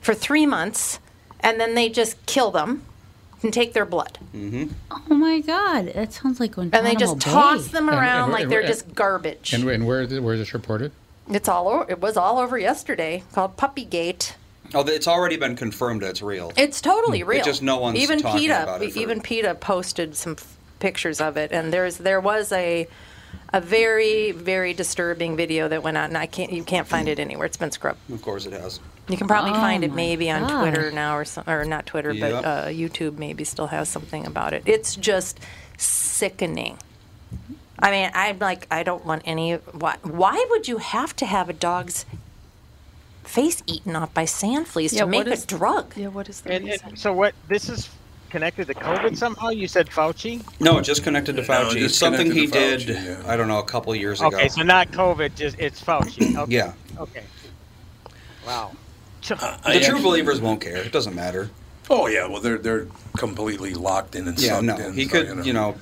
[0.00, 1.00] for three months.
[1.40, 2.84] And then they just kill them
[3.42, 4.18] and take their blood.
[4.34, 4.72] Mm-hmm.
[4.90, 8.94] Oh my God, that sounds like And they just toss them around like they're just
[8.94, 9.52] garbage.
[9.52, 10.92] And, and where, is it- where is this reported?
[11.30, 11.90] It's all over.
[11.90, 14.32] It was all over yesterday, called Puppygate.
[14.74, 16.52] Oh, it's already been confirmed that it's real.
[16.56, 17.38] It's totally real.
[17.38, 20.56] It's just no one's even talking PETA, about it for- even PETA posted some f-
[20.78, 22.86] pictures of it, and there's there was a
[23.52, 27.18] a very very disturbing video that went out, and I can't you can't find it
[27.18, 27.46] anywhere.
[27.46, 27.98] It's been scrubbed.
[28.10, 28.80] Of course it has.
[29.08, 30.60] You can probably Oh find it maybe on God.
[30.60, 32.42] Twitter now or some, or not Twitter, Yep.
[32.42, 34.62] but uh, YouTube maybe still has something about it.
[34.66, 35.40] It's just
[35.76, 36.78] sickening.
[37.78, 39.54] I mean, I'm like, I don't want any.
[39.54, 42.04] Why, why would you have to have a dog's
[43.22, 45.96] face eaten off by sand fleas Yeah, to make what a drug?
[45.96, 47.34] Yeah, what is the And, and so what?
[47.48, 47.88] This is
[48.30, 49.50] connected to COVID somehow.
[49.50, 50.42] You said Fauci.
[50.60, 51.72] No, just connected to Fauci.
[51.72, 53.04] just it's something he connected to did.
[53.04, 53.22] Yeah.
[53.26, 54.28] I don't know, a couple years ago.
[54.36, 56.36] Okay, so not COVID, just it's Fauci.
[56.36, 56.52] Okay.
[56.54, 56.72] Yeah.
[56.98, 57.22] Okay.
[58.46, 58.72] Wow.
[59.36, 60.76] The true believers won't care.
[60.78, 61.50] It doesn't matter.
[61.90, 62.86] Oh yeah, well they're they're
[63.16, 64.76] completely locked in and Yeah, sucked no.
[64.76, 64.92] in.
[64.94, 65.76] He so, could, you know,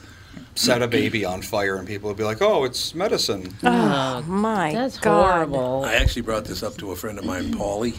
[0.55, 4.73] set a baby on fire and people would be like, "Oh, it's medicine." Oh, my
[4.73, 5.33] That's God.
[5.33, 5.85] horrible.
[5.85, 7.97] I actually brought this up to a friend of mine, Paulie.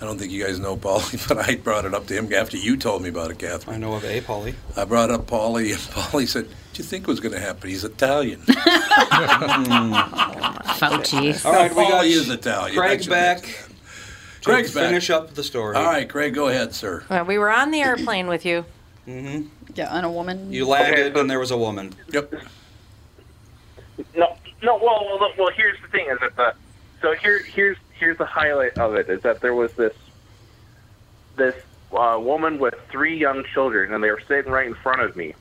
[0.00, 2.56] I don't think you guys know Paulie, but I brought it up to him after
[2.56, 3.74] you told me about it, Catherine.
[3.74, 4.54] I know of a Polly.
[4.76, 7.68] I brought up Paulie, and Paulie said, "What do you think was going to happen?
[7.68, 8.40] He's Italian."
[10.78, 11.44] Fauci.
[11.44, 12.76] All right, we got Paulie is Italian.
[12.78, 13.67] Craig's Actually, back.
[14.48, 14.88] To Craig's back.
[14.88, 15.76] Finish up the story.
[15.76, 17.04] All right, Greg, go ahead, sir.
[17.08, 18.64] Well, we were on the airplane with you.
[19.06, 19.48] Mm-hmm.
[19.74, 20.52] Yeah, on a woman.
[20.52, 21.94] You landed and there was a woman.
[22.12, 22.34] Yep.
[24.16, 24.76] No, no.
[24.76, 25.50] Well, well, well.
[25.50, 26.54] Here's the thing: is that the
[27.00, 29.94] so here, here's here's the highlight of it: is that there was this
[31.36, 31.54] this
[31.92, 35.34] uh, woman with three young children, and they were sitting right in front of me.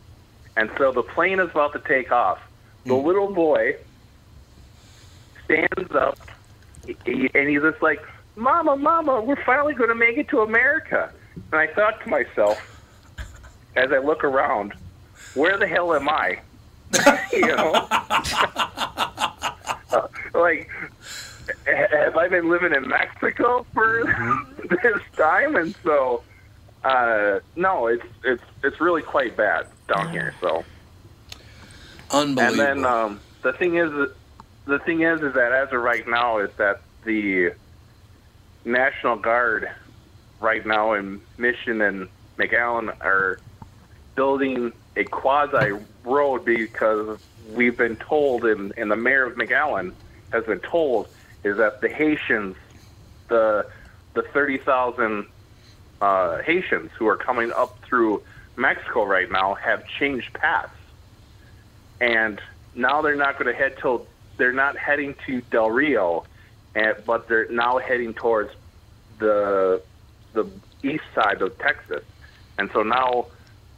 [0.55, 2.39] And so the plane is about to take off.
[2.85, 3.75] The little boy
[5.45, 6.17] stands up,
[6.87, 8.01] and he's just like,
[8.37, 11.11] "Mama, Mama, we're finally going to make it to America."
[11.51, 12.57] And I thought to myself,
[13.75, 14.73] as I look around,
[15.33, 16.39] where the hell am I?
[17.33, 17.73] you know,
[19.91, 20.69] Uh, like,
[21.65, 25.55] have I been living in Mexico for this time?
[25.55, 26.23] And so,
[26.83, 30.33] uh, no, it's it's it's really quite bad down here.
[30.41, 30.63] So,
[32.11, 32.61] unbelievable.
[32.61, 33.91] and then um, the thing is,
[34.65, 37.53] the thing is, is that as of right now, is that the
[38.67, 39.69] National Guard
[40.39, 43.39] right now in Mission and McAllen are
[44.15, 45.71] building a quasi
[46.03, 47.17] road because
[47.53, 49.93] we've been told, and, and the mayor of McAllen
[50.31, 51.07] has been told,
[51.43, 52.55] is that the Haitians,
[53.29, 53.65] the
[54.13, 55.27] the thirty thousand
[56.01, 58.21] uh, Haitians who are coming up through
[58.57, 60.71] Mexico right now have changed paths,
[62.01, 62.41] and
[62.75, 66.25] now they're not going to head till they're not heading to Del Rio,
[66.77, 68.51] and, but they're now heading towards
[69.17, 69.81] the
[70.33, 70.45] the
[70.83, 72.03] east side of Texas,
[72.59, 73.27] and so now,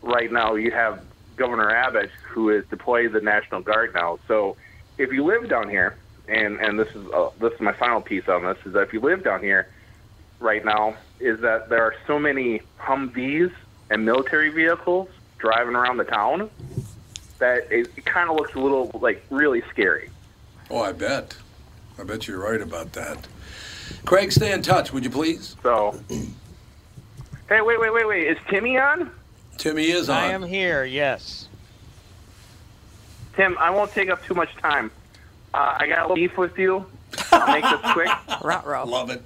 [0.02, 1.02] right now, you have
[1.38, 4.20] Governor Abbott who is deployed the National Guard now.
[4.28, 4.58] So,
[4.98, 5.96] if you live down here,
[6.28, 8.94] and and this is uh, this is my final piece on this is that if
[8.94, 9.70] you live down here,
[10.42, 13.52] right now, is that there are so many Humvees
[13.90, 15.08] and military vehicles
[15.38, 16.50] driving around the town
[17.40, 20.10] that it, it kind of looks a little like really scary.
[20.70, 21.38] Oh, I bet.
[22.00, 23.28] I bet you're right about that.
[24.06, 25.56] Craig, stay in touch, would you please?
[25.64, 26.00] So,
[27.50, 28.28] hey, wait, wait, wait, wait.
[28.28, 29.12] Is Timmy on?
[29.58, 30.18] Timmy is on.
[30.18, 30.86] I am here.
[30.86, 31.50] Yes.
[33.36, 34.92] Tim, I won't take up too much time.
[35.54, 36.86] Uh, I got a beef with you.
[37.32, 38.10] I'll make this quick.
[38.44, 39.22] Love it.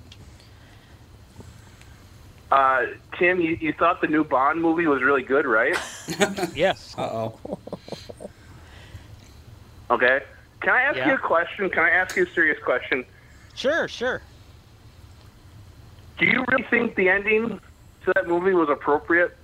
[2.52, 2.86] Uh,
[3.18, 5.76] Tim, you, you thought the new Bond movie was really good, right?
[6.56, 6.96] yes.
[6.98, 7.60] Uh oh.
[9.90, 10.22] Okay.
[10.64, 11.10] Can I ask Yeah.
[11.10, 11.70] you a question?
[11.70, 13.06] Can I ask you a serious question?
[13.54, 14.22] Sure, sure.
[16.18, 17.60] Do you really think the ending
[18.06, 19.38] to that movie was appropriate?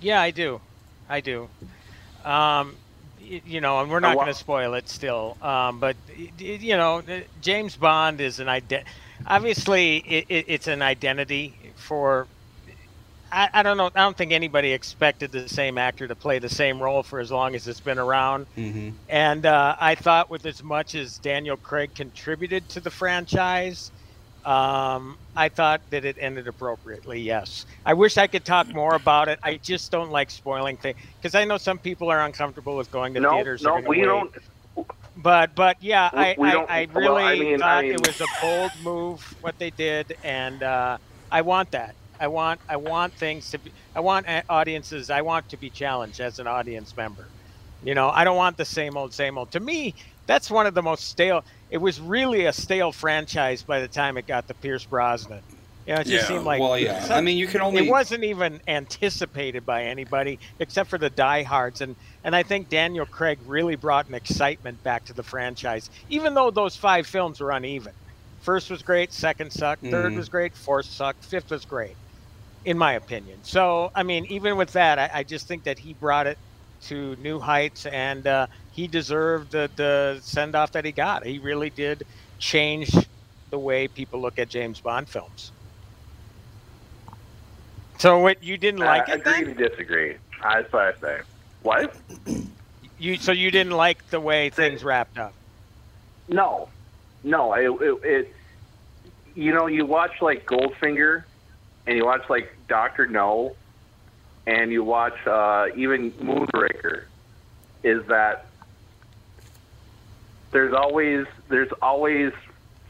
[0.00, 0.60] Yeah, I do.
[1.08, 1.48] I do.
[2.24, 2.74] Um,
[3.20, 5.36] you know, and we're not going to spoil it still.
[5.40, 5.96] Um, but
[6.38, 7.02] you know,
[7.40, 8.84] James Bond is an ident.
[9.26, 12.26] Obviously, it, it, it's an identity for.
[13.32, 13.86] I, I don't know.
[13.86, 17.32] I don't think anybody expected the same actor to play the same role for as
[17.32, 18.46] long as it's been around.
[18.58, 18.90] Mm-hmm.
[19.08, 23.90] And uh, I thought, with as much as Daniel Craig contributed to the franchise,
[24.44, 27.20] um, I thought that it ended appropriately.
[27.20, 29.38] Yes, I wish I could talk more about it.
[29.42, 33.14] I just don't like spoiling things because I know some people are uncomfortable with going
[33.14, 33.62] to No, theaters.
[33.62, 34.04] no, They're we wait.
[34.04, 34.34] don't.
[35.16, 37.84] But but yeah, We- I, we I, don't- I well, really I mean- I thought
[37.84, 40.98] mean- it was a bold move what they did, and uh,
[41.30, 41.94] I want that.
[42.22, 43.72] I want I want things to be.
[43.96, 45.10] I want uh, audiences.
[45.10, 47.26] I want to be challenged as an audience member.
[47.82, 49.50] You know, I don't want the same old, same old.
[49.50, 51.44] To me, that's one of the most stale.
[51.68, 55.42] It was really a stale franchise by the time it got to Pierce Brosnan.
[55.84, 56.60] You know, it just Yeah, seemed like.
[56.60, 57.08] well, yeah.
[57.10, 61.80] I mean, you can only- It wasn't even anticipated by anybody except for the diehards,
[61.80, 66.34] and and I think Daniel Craig really brought an excitement back to the franchise, even
[66.34, 67.92] though those five films were uneven.
[68.42, 70.16] First was great, second sucked, third Mhm.
[70.16, 71.96] was great, fourth sucked, fifth was great,
[72.64, 73.42] in my opinion.
[73.44, 76.38] So, I mean, even with that, I, I just think that he brought it
[76.82, 81.24] to new heights, and uh, he deserved the, the send off that he got.
[81.26, 82.04] He really did
[82.38, 82.90] change
[83.50, 85.52] the way people look at James Bond films.
[87.98, 89.20] So, what you didn't like uh, it?
[89.20, 89.56] agree Then?
[89.56, 90.16] to disagree.
[90.42, 91.20] That's what I say.
[91.62, 91.96] What?
[92.98, 95.34] You so you didn't like the way things wrapped up?
[96.28, 96.68] No,
[97.22, 97.54] no.
[97.54, 98.36] It, it, it
[99.34, 101.24] you know, you watch like Goldfinger,
[101.86, 103.56] and you watch like Doctor No,
[104.46, 107.04] and you watch uh, even Moonraker.
[107.82, 108.46] Is that
[110.52, 112.32] there's always there's always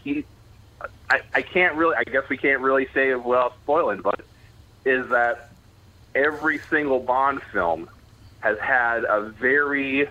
[0.03, 0.25] he
[1.11, 1.97] I, I can't really.
[1.97, 4.21] I guess we can't really say without spoiling, but
[4.85, 5.51] is that
[6.15, 7.89] every single Bond film
[8.41, 10.09] has had a very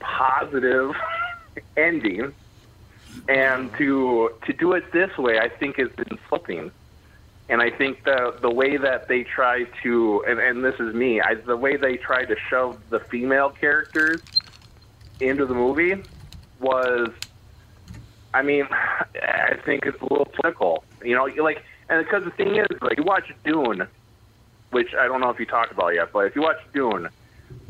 [0.00, 0.94] positive
[1.76, 2.32] ending,
[3.28, 6.70] and to to do it this way, I think is insulting.
[7.52, 11.20] And I think the the way that they try to, and, and this is me,
[11.20, 14.22] I, the way they try to shove the female characters
[15.20, 16.02] into the movie
[16.58, 17.10] was,
[18.32, 20.82] I mean, I think it's a little political.
[21.04, 23.86] You know, like, and because the thing is, like, you watch Dune,
[24.70, 27.10] which I don't know if you talked about yet, but if you watch Dune,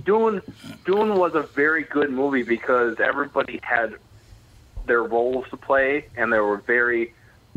[0.05, 0.42] Dune,
[0.85, 3.97] Dune was a very good movie because everybody had
[4.87, 7.14] their roles to play, and they were very.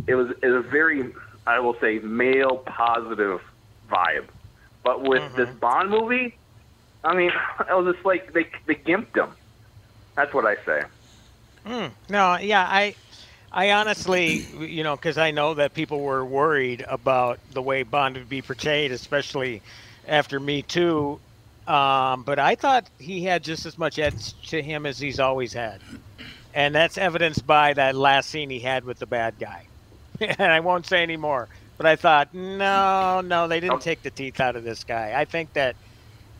[0.07, 1.13] It was it was a very,
[1.47, 3.41] I will say, male positive
[3.89, 4.25] vibe.
[4.83, 6.35] But with this Bond movie,
[7.03, 9.31] I mean, it was just like they they gimped him.
[10.15, 10.83] That's what I say.
[11.65, 11.87] Hmm.
[12.09, 12.95] No, yeah, I,
[13.51, 18.17] I honestly, you know, because I know that people were worried about the way Bond
[18.17, 19.61] would be portrayed, especially
[20.07, 21.19] after Me Too.
[21.67, 25.51] Um, but I thought he had just as much edge to him as he's always
[25.53, 25.81] had,
[26.53, 29.65] and that's evidenced by that last scene he had with the bad guy.
[30.39, 31.47] and I won't say any more.
[31.77, 35.13] But I thought, no, no, they didn't take the teeth out of this guy.
[35.15, 35.75] I think that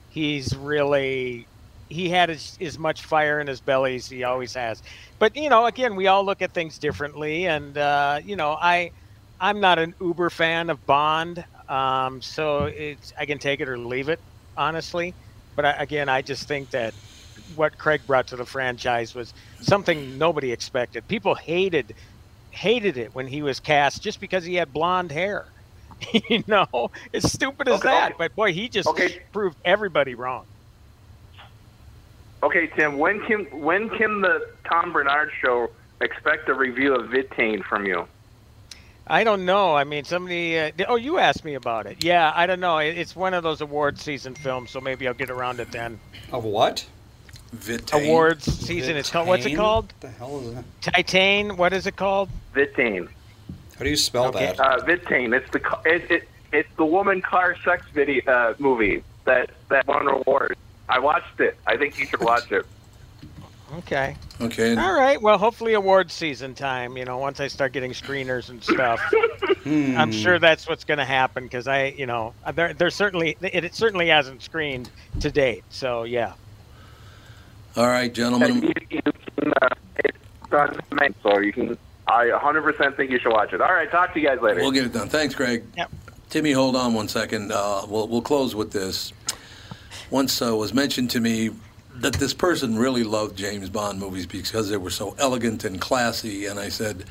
[0.09, 1.45] he's really
[1.89, 4.81] he had as, as much fire in his belly as he always has.
[5.19, 8.91] But you know, again, we all look at things differently, and uh, you know, I
[9.39, 13.77] I'm not an uber fan of Bond, um, so it's I can take it or
[13.77, 14.19] leave it,
[14.55, 15.13] honestly.
[15.55, 16.93] But I, again, I just think that
[17.55, 21.07] what Craig brought to the franchise was something nobody expected.
[21.07, 21.93] People hated
[22.55, 25.51] hated it when he was cast just because he had blonde hair.
[26.29, 26.67] you know,
[27.13, 28.07] as stupid as Okay, that.
[28.07, 28.15] okay.
[28.17, 29.19] But boy, he just Okay.
[29.31, 30.45] proved everybody wrong.
[32.43, 34.39] Okay, Tim, when can when can the
[34.71, 35.67] Tom Barnard show
[36.01, 38.07] expect a review of Titane from you?
[39.07, 39.75] I don't know.
[39.75, 40.59] I mean, somebody.
[40.59, 42.03] Uh, oh, you asked me about it.
[42.03, 42.77] Yeah, I don't know.
[42.79, 45.99] It's one of those award season films, so maybe I'll get around it then.
[46.31, 46.85] Of what?
[47.57, 48.03] Titane.
[48.05, 48.95] Awards season.
[48.97, 49.27] It's called.
[49.27, 49.85] What's it called?
[49.85, 50.63] What the hell is that?
[50.81, 51.57] Titan.
[51.57, 52.29] What is it called?
[52.53, 53.07] Titane.
[53.77, 54.53] How do you spell Okay.
[54.55, 54.59] that?
[54.59, 55.35] Uh, Titane.
[55.35, 60.07] It's the it, it, it's the woman car sex video uh, movie that that won
[60.07, 60.55] awards.
[60.87, 61.57] I watched it.
[61.67, 62.65] I think you should watch it.
[63.79, 64.15] Okay.
[64.39, 64.75] Okay.
[64.75, 65.21] All right.
[65.21, 66.95] Well, hopefully awards season time.
[66.97, 69.01] You know, once I start getting screeners and stuff,
[69.65, 73.35] I'm sure that's what's going to happen because I, you know, uh, there, there's certainly
[73.41, 74.89] it, it certainly hasn't screened
[75.19, 75.63] to date.
[75.69, 76.33] So yeah.
[77.77, 78.61] All right, gentlemen.
[78.63, 80.17] you, you can, uh, it's
[80.53, 81.77] on demand, so you can.
[82.07, 83.59] I 100% think you should watch it.
[83.59, 84.61] All right, talk to you guys later.
[84.61, 85.09] We'll get it done.
[85.09, 85.63] Thanks, Greg.
[85.75, 85.91] Yep.
[86.29, 87.51] Timmy, hold on one second.
[87.51, 89.11] Uh, we'll, we'll close with this.
[90.09, 91.49] Once uh, was mentioned to me
[91.95, 96.45] that this person really loved James Bond movies because they were so elegant and classy,
[96.45, 97.05] and I said,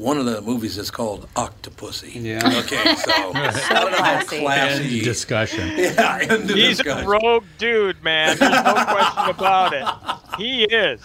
[0.00, 2.22] one of the movies is called Octopussy.
[2.22, 2.40] Yeah.
[2.60, 4.40] Okay, so I don't know how classy.
[4.40, 4.96] classy.
[4.96, 5.68] End discussion.
[5.76, 7.06] yeah, end of He's discussion.
[7.06, 8.36] a rogue dude, man.
[8.36, 10.36] There's no question about it.
[10.36, 11.00] He is,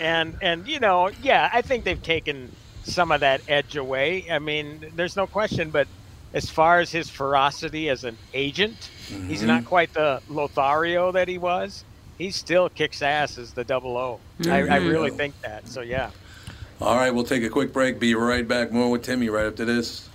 [0.00, 2.50] and and you know, yeah, I think they've taken
[2.84, 4.30] some of that edge away.
[4.30, 5.86] I mean, there's no question, but
[6.34, 9.46] as far as his ferocity as an agent, he's mm-hmm.
[9.46, 11.84] not quite the Lothario that he was.
[12.18, 14.20] He still kicks ass as the double O.
[14.40, 14.88] I, I mm-hmm.
[14.88, 15.68] really think that.
[15.68, 16.10] So yeah.
[16.78, 17.98] All right, we'll take a quick break.
[17.98, 18.70] Be right back.
[18.70, 20.10] More with Timmy right after this.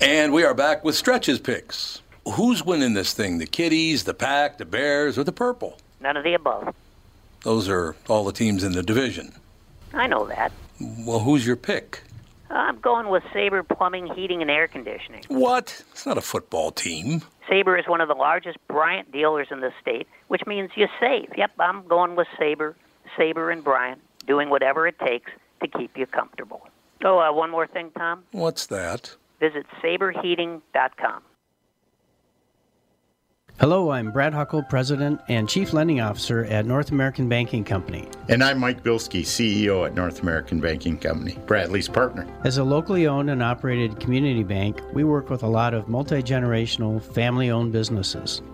[0.00, 2.02] And we are back with stretches picks.
[2.34, 3.38] Who's winning this thing?
[3.38, 5.78] The Kitties, the Pack, the Bears, or the Purple?
[6.00, 6.74] None of the above.
[7.44, 9.32] Those are all the teams in the division.
[9.94, 10.50] I know that.
[10.80, 12.02] Well, who's your pick?
[12.50, 15.22] I'm going with Sabre Plumbing, Heating, and Air Conditioning.
[15.28, 15.84] What?
[15.92, 17.22] It's not a football team.
[17.48, 21.30] Sabre is one of the largest Bryant dealers in the state, which means you save.
[21.36, 22.74] Yep, I'm going with Sabre,
[23.16, 26.68] Sabre and Bryant, doing whatever it takes to keep you comfortable.
[27.04, 28.24] Oh, uh, one more thing, Tom.
[28.32, 29.14] What's that?
[29.40, 31.22] Visit saberheating.com.
[33.60, 38.06] Hello, I'm Brad Huckle, President and Chief Lending Officer at North American Banking Company.
[38.28, 42.24] And I'm Mike Bilski, CEO at North American Banking Company, Bradley's partner.
[42.44, 46.22] As a locally owned and operated community bank, we work with a lot of multi
[46.22, 48.42] generational, family owned businesses.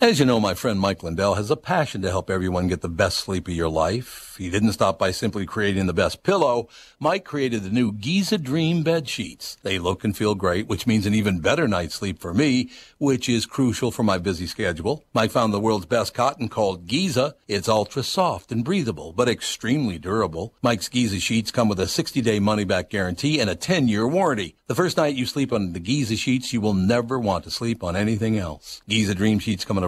[0.00, 2.88] As you know, my friend Mike Lindell has a passion to help everyone get the
[2.88, 4.36] best sleep of your life.
[4.38, 6.68] He didn't stop by simply creating the best pillow.
[7.00, 9.56] Mike created the new Giza Dream bed sheets.
[9.64, 13.28] They look and feel great, which means an even better night's sleep for me, which
[13.28, 15.04] is crucial for my busy schedule.
[15.14, 17.34] Mike found the world's best cotton called Giza.
[17.48, 20.54] It's ultra soft and breathable, but extremely durable.
[20.62, 24.54] Mike's Giza sheets come with a 60-day money-back guarantee and a 10-year warranty.
[24.68, 27.82] The first night you sleep on the Giza sheets, you will never want to sleep
[27.82, 28.80] on anything else.
[28.86, 29.87] Giza Dream sheets come in a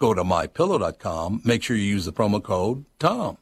[0.00, 1.42] Go to mypillow.com.
[1.44, 3.36] Make sure you use the promo code TOM.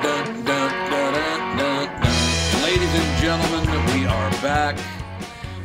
[0.00, 0.70] Dun, dun,
[1.56, 1.88] dun.
[2.62, 4.78] Ladies and gentlemen, we are back.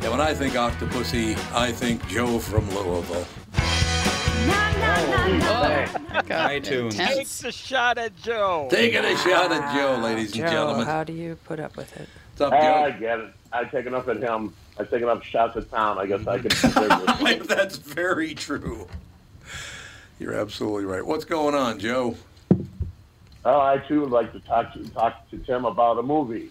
[0.01, 3.27] And when I think Octopussy, I think Joe from Louisville.
[6.33, 6.97] iTunes.
[6.97, 8.69] Take the shot at Joe.
[8.71, 10.87] Taking a shot at Joe, ladies and Joe, gentlemen.
[10.87, 12.09] how do you put up with it?
[12.37, 12.57] What's up, Joe?
[12.57, 12.99] I Joe?
[12.99, 13.33] get it.
[13.51, 14.51] I take enough at him.
[14.79, 15.97] I take enough shots at Tom.
[15.99, 16.51] I guess I could.
[17.47, 18.87] That's very true.
[20.19, 21.05] You're absolutely right.
[21.05, 22.15] What's going on, Joe?
[23.45, 26.49] oh, I too would like to talk to talk to Tim about a movie.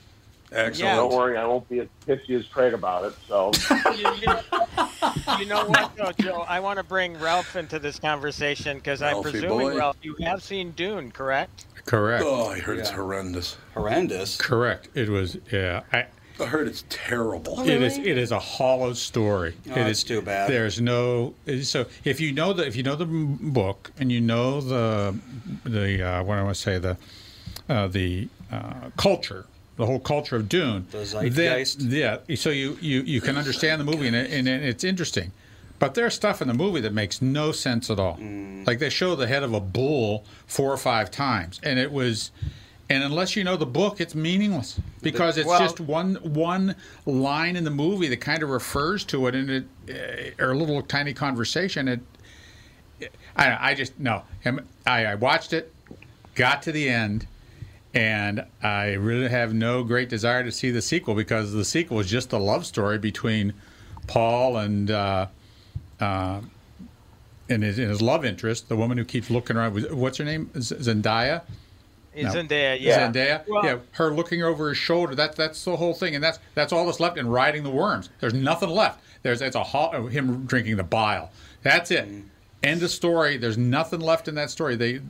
[0.53, 0.97] Excellent.
[0.97, 3.15] Don't worry, I won't be as pissy as Craig about it.
[3.27, 3.51] So
[3.97, 6.45] you, you- you know what, though, Joe?
[6.47, 9.77] I want to bring Ralph into this conversation because I'm presuming, boy.
[9.79, 11.65] Ralph, you have seen Dune, correct?
[11.87, 12.23] Correct.
[12.27, 13.57] Oh, I heard it's horrendous.
[13.75, 14.37] Horrendous.
[14.37, 14.89] Correct.
[14.95, 15.39] It was.
[15.51, 15.83] Yeah.
[15.93, 16.07] I,
[16.43, 17.61] I heard it's terrible.
[17.61, 17.99] It is.
[17.99, 19.55] It is a hollow story.
[19.69, 20.51] Oh, it that's is too bad.
[20.51, 21.35] There's no.
[21.63, 25.17] So if you know the if you know the book and you know the
[25.65, 26.97] the uh, what I want to say the
[27.69, 30.87] uh, the uh, culture, the whole culture of Dune.
[30.91, 31.81] The then- zeitgeist.
[31.81, 32.19] yeah.
[32.37, 35.33] So you, you you can understand the movie and, it, and it's interesting.
[35.79, 38.17] But there's stuff in the movie that makes no sense at all.
[38.17, 38.65] Mm.
[38.67, 42.31] Like they show the head of a bull four or five times, and it was,
[42.93, 46.75] and unless you know the book, it's meaningless because it's Well- just one one
[47.07, 49.65] line in the movie that kind of refers to it, and it
[50.39, 51.89] uh, or a little tiny conversation.
[51.89, 52.01] It,
[53.37, 54.23] I I just no.
[54.87, 55.73] I, I watched it,
[56.35, 57.27] got to the end,
[57.95, 62.11] and I really have no great desire to see the sequel because the sequel is
[62.11, 63.55] just a love story between
[64.07, 65.27] Paul and uh,
[66.01, 66.41] uh,
[67.49, 69.75] and, his, and his love interest, the woman who keeps looking around.
[69.93, 70.51] What's her name?
[70.61, 71.43] Z- Zendaya.
[72.17, 72.31] No.
[72.31, 73.11] Zendaya, yeah.
[73.11, 73.49] Zendaya.
[73.49, 75.15] Well- yeah, her looking over his shoulder.
[75.15, 77.17] That that's the whole thing, and that's that's all that's left.
[77.19, 78.11] And riding the worms.
[78.21, 79.01] There's nothing left.
[79.23, 79.65] There's it's a
[80.09, 81.31] him drinking the bile.
[81.63, 82.07] That's it.
[82.09, 82.29] Mm-hmm.
[82.63, 83.37] End of story.
[83.39, 84.77] There's nothing left in that story.
[84.77, 85.01] They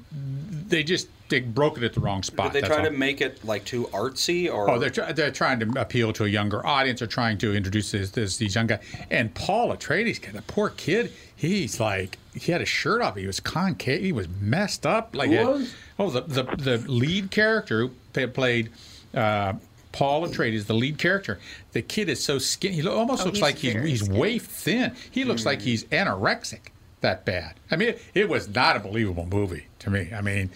[0.68, 2.46] they just they broke it at the wrong spot.
[2.46, 4.70] Did they that's try to make it like too artsy or?
[4.70, 7.00] Oh, they're, try- they're trying to appeal to a younger audience.
[7.00, 8.80] They're trying to introduce this, this these young guys.
[9.10, 13.16] And Paul Atreides, the poor kid, he's like he had a shirt off.
[13.16, 14.00] He was concave.
[14.02, 15.14] He was messed up.
[15.14, 15.74] Like Who it- was?
[15.98, 18.70] oh, the, the the lead character who pa- played.
[19.14, 19.54] Uh,
[19.92, 21.38] Paul Atreides, the lead character,
[21.72, 22.76] the kid is so skinny.
[22.76, 24.94] He lo- almost Oh, looks he's like he's he's way thin.
[25.10, 26.60] He looks like he's anorexic.
[27.02, 27.54] That bad.
[27.70, 30.10] I mean, it, it was not a believable movie to me.
[30.14, 30.50] I mean,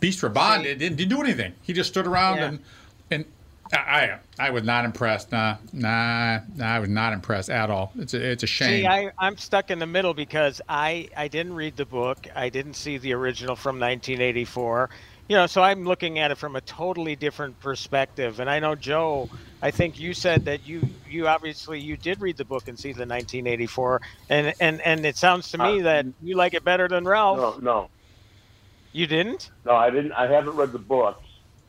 [0.00, 1.54] Beast Rabban didn't, didn't do anything.
[1.62, 2.44] He just stood around Yeah.
[2.46, 2.58] and
[3.10, 3.24] and
[3.72, 5.32] I I was not impressed.
[5.32, 7.92] Nah, nah, nah, I was not impressed at all.
[7.98, 8.82] It's a it's a shame.
[8.82, 12.26] See, I, I'm stuck in the middle because I, I didn't read the book.
[12.34, 14.90] I didn't see the original from 1984.
[15.28, 18.40] You know, so I'm looking at it from a totally different perspective.
[18.40, 19.28] And I know Joe,
[19.62, 22.88] I think you said that you you obviously you did read the book and see
[22.92, 26.88] the 1984, and and and it sounds to me Uh, that you like it better
[26.88, 27.38] than Ralph.
[27.38, 27.90] no, no,
[28.92, 29.50] You didn't?
[29.64, 29.74] no.
[29.74, 30.12] I didn't.
[30.12, 31.18] I haven't read the book.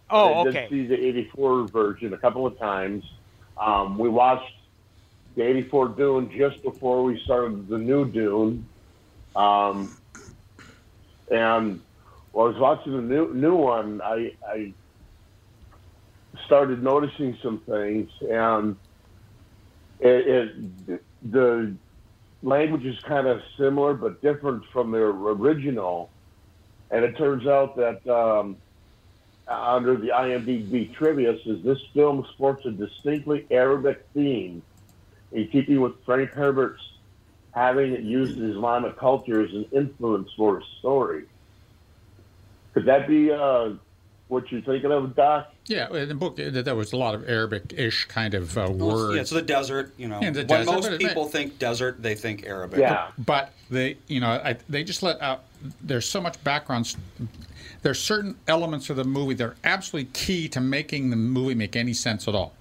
[0.10, 3.04] Oh, I did see the '84 version a couple of times.
[3.58, 4.51] Um, we watched
[5.36, 8.68] the '84 Dune just before we started the new Dune,
[9.36, 9.95] um,
[11.32, 11.82] and
[12.34, 14.74] while I was watching the new new one, I, I
[16.46, 18.76] started noticing some things, and
[20.00, 20.28] it,
[20.88, 21.74] it the
[22.42, 26.10] language is kind of similar but different from their original.
[26.92, 28.58] And it turns out that um,
[29.48, 34.62] under the IMDb trivia says this film sports a distinctly Arabic theme,
[35.32, 36.82] in keeping with Frank Herbert's
[37.52, 41.26] having used Islamic culture as an influence for his story.
[42.74, 43.72] Could that be uh,
[44.28, 45.50] what you're thinking of, Doc?
[45.68, 49.16] Yeah, in the book there was a lot of Arabic-ish kind of uh, words.
[49.16, 49.94] yeah, so the desert.
[49.98, 52.80] You know, Yeah, the when desert, most but it- people think desert, they think Arabic.
[52.80, 55.44] Yeah, But they, you know, I, they just let out.
[55.82, 56.96] There's so much background.
[57.82, 61.76] There's certain elements of the movie that are absolutely key to making the movie make
[61.76, 62.54] any sense at all.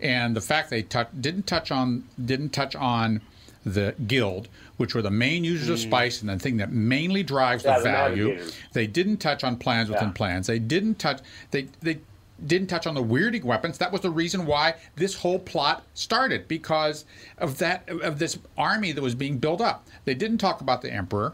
[0.00, 3.20] And the fact they tou- didn't touch on didn't touch on
[3.64, 5.82] the guild, which were the main users of Mm.
[5.82, 8.40] spice and the thing that mainly drives Yeah, the the value.
[8.72, 10.14] They didn't touch on plans within Yeah.
[10.14, 10.46] plans.
[10.46, 11.20] They didn't touch.
[11.50, 11.98] They they
[12.46, 13.78] didn't touch on the weirding weapons.
[13.78, 17.04] That was the reason why this whole plot started because
[17.38, 19.86] of that of this army that was being built up.
[20.04, 21.32] They didn't talk about the emperor.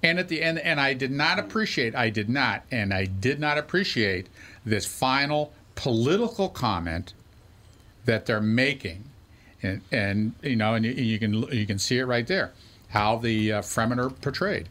[0.00, 3.40] And at the end, and I did not appreciate, I did not, and I did
[3.40, 4.28] not appreciate
[4.64, 7.14] this final political comment
[8.04, 9.02] that they're making,
[9.62, 12.52] and and you know, and you, you can you can see it right there,
[12.88, 14.68] how the uh, Fremen are portrayed.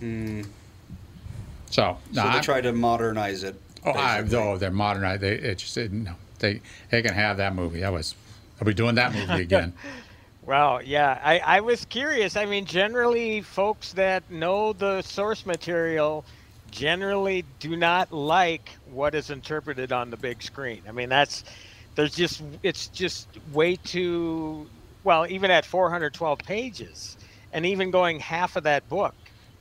[0.00, 0.44] Mm.
[1.70, 3.60] So, So no, they I'm- try to modernize it.
[3.86, 5.20] Oh, I, oh, they're modernized.
[5.20, 6.60] They it just no, they
[6.90, 7.80] they can have that movie.
[7.80, 8.14] That was,
[8.58, 9.72] I'll be doing that movie again.
[10.46, 12.36] Well, yeah, I, I was curious.
[12.36, 16.22] I mean, generally, folks that know the source material
[16.70, 20.82] generally do not like what is interpreted on the big screen.
[20.86, 21.44] I mean, that's
[21.94, 24.66] there's just it's just way too
[25.04, 25.26] well.
[25.26, 27.16] Even at 412 pages,
[27.52, 29.14] and even going half of that book,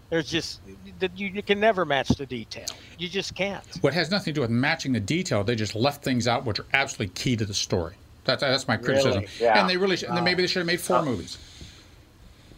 [0.10, 0.62] there's just
[1.00, 2.68] that you, you can never match the detail.
[2.98, 3.64] You just can't.
[3.82, 6.60] What has nothing to do with matching the detail, they just left things out which
[6.60, 7.96] are absolutely key to the story.
[8.26, 9.24] That's that's my criticism.
[9.24, 9.32] Really?
[9.40, 9.60] Yeah.
[9.60, 11.06] And they really, sh- and then maybe they should have made four oh.
[11.06, 11.38] movies.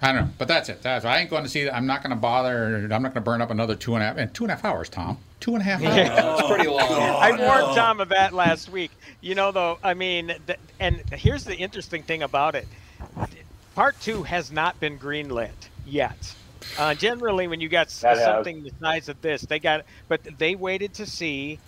[0.01, 0.81] I don't know, but that's it.
[0.81, 1.75] That's I ain't going to see that.
[1.75, 2.75] I'm not going to bother.
[2.75, 4.55] I'm not going to burn up another two and a half and two and a
[4.55, 5.17] half hours, Tom.
[5.45, 5.95] Two and a half hours.
[5.95, 6.35] Yeah.
[6.39, 6.81] It's pretty long.
[6.81, 8.89] I warned Tom of that last week.
[9.21, 12.67] You know, though, I mean, th- and here's the interesting thing about it
[13.75, 15.51] part two has not been greenlit
[15.85, 16.33] yet.
[16.79, 18.25] Uh, generally, when you got s- That has.
[18.25, 21.59] something the size of this, they got, but they waited to see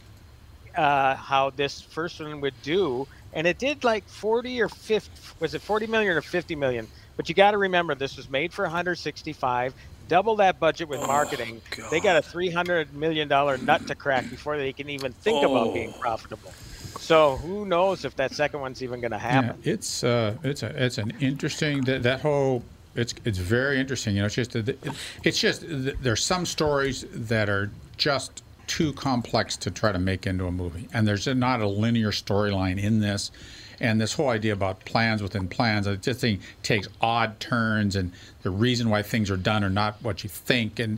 [0.76, 5.12] uh, how this first one would do, and it did like 40 or 50.
[5.40, 6.88] Was it 40 million or 50 million?
[7.16, 9.76] But you got to remember, this was made for 165.
[10.08, 11.62] Double that budget with marketing.
[11.92, 15.74] They got a 300 million dollar nut to crack before they can even think about
[15.74, 16.00] being Oh.
[16.00, 16.52] profitable.
[17.00, 19.60] So who knows if that second one's even going to happen?
[19.64, 22.64] Yeah, it's uh, it's a it's an interesting that that whole
[22.96, 24.16] it's it's very interesting.
[24.16, 29.72] You know, it's just it's just there's some stories that are just too complex to
[29.72, 33.32] try to make into a movie, and there's not a linear storyline in this.
[33.80, 38.12] And this whole idea about plans within plans, I just think takes odd turns, and
[38.42, 40.98] the reason why things are done are not what you think, and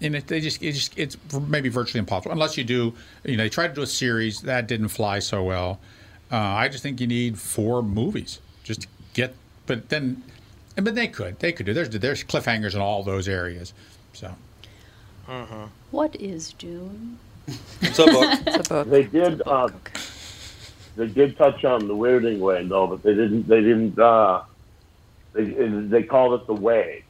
[0.00, 1.16] and it, they just, it just it's
[1.48, 2.94] maybe virtually impossible unless you do
[3.24, 5.80] you know they tried to do a series that didn't fly so well
[6.30, 9.34] uh, i just think you need four movies just to get
[9.66, 10.22] but then
[10.76, 13.72] but they could they could do there's there's cliffhangers in all those areas
[14.12, 14.32] so
[15.28, 15.66] Uh-huh.
[15.90, 17.18] What is Dune?
[17.82, 18.40] It's a book.
[18.46, 18.88] It's a book.
[18.88, 19.42] They did.
[19.46, 19.68] Uh,
[20.98, 23.48] they did touch on the weirding way though, but they didn't.
[23.48, 23.98] They didn't.
[23.98, 24.42] Uh,
[25.32, 27.04] they they called it the way,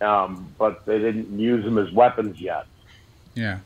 [0.00, 2.66] um, but they didn't use them as weapons yet.
[3.34, 3.58] yeah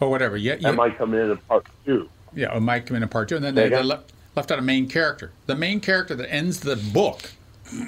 [0.00, 2.08] or whatever yeah, That might come in in part two.
[2.32, 4.52] yeah it might come in in part two and then they, Say they left, left
[4.52, 7.32] out a main character the main character that ends the book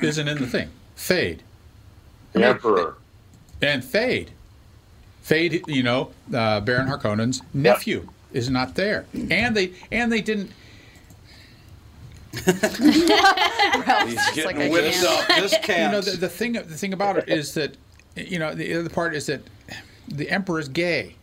[0.03, 1.38] isn't in the thing Feyd
[2.32, 2.96] The Emperor.
[3.62, 4.28] and Feyd.
[5.24, 10.51] Feyd, you know, uh, Baron Harkonnen's nephew is not there, and they and they didn't.
[12.33, 12.55] He's
[14.35, 15.28] getting whipped up.
[15.28, 15.93] This You can't.
[15.93, 17.76] know, the, the thing the thing about it is that,
[18.16, 19.43] you know, the other part is that
[20.09, 21.16] the emperor is gay,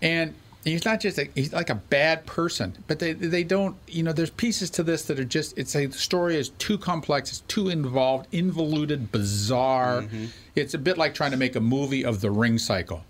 [0.00, 4.02] and he's not just a, he's like a bad person, but they they don't you
[4.02, 7.30] know there's pieces to this that are just it's a the story is too complex,
[7.30, 10.02] it's too involved, involuted, bizarre.
[10.02, 10.26] Mm-hmm.
[10.54, 13.04] It's a bit like trying to make a movie of the Ring cycle.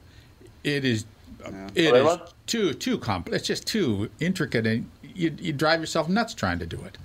[0.64, 1.06] It is.
[1.74, 2.32] It Wait, is what?
[2.46, 3.38] too too complex.
[3.38, 6.98] It's just too intricate, and you, you drive yourself nuts trying to do it.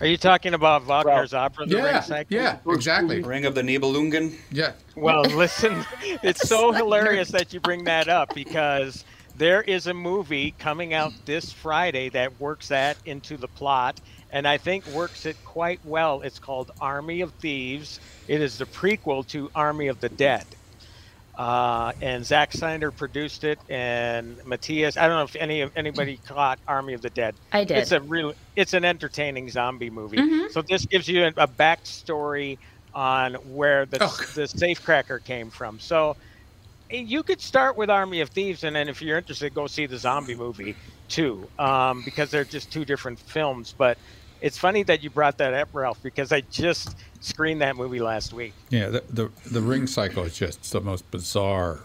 [0.00, 2.36] Are you talking about Wagner's opera, The yeah, Ring Cycle?
[2.36, 3.22] yeah, exactly.
[3.22, 4.34] Ring of the Nibelungen.
[4.50, 4.72] Yeah.
[4.94, 5.84] Well, listen,
[6.22, 9.06] it's so hilarious that you bring that up because
[9.36, 14.00] there is a movie coming out this Friday that works that into the plot
[14.32, 16.20] and I think works it quite well.
[16.22, 18.00] It's called Army of Thieves.
[18.28, 20.44] It is the prequel to Army of the Dead.
[21.36, 24.96] Uh, and Zack Snyder produced it, and Matthias.
[24.96, 27.34] I don't know if any of anybody caught Army of the Dead.
[27.52, 27.76] I did.
[27.78, 28.32] It's a real.
[28.56, 30.16] It's an entertaining zombie movie.
[30.16, 30.50] Mhm.
[30.50, 32.56] So this gives you a, a backstory
[32.94, 34.16] on where the Oh.
[34.34, 35.78] the safecracker came from.
[35.78, 36.16] So
[36.88, 39.98] you could start with Army of Thieves, and then if you're interested, go see the
[39.98, 40.74] zombie movie
[41.08, 43.74] too, um, because they're just two different films.
[43.76, 43.98] But
[44.40, 48.32] it's funny that you brought that up, Ralph, because I just screened that movie last
[48.32, 48.52] week.
[48.70, 51.80] Yeah, the, the the ring cycle is just the most bizarre,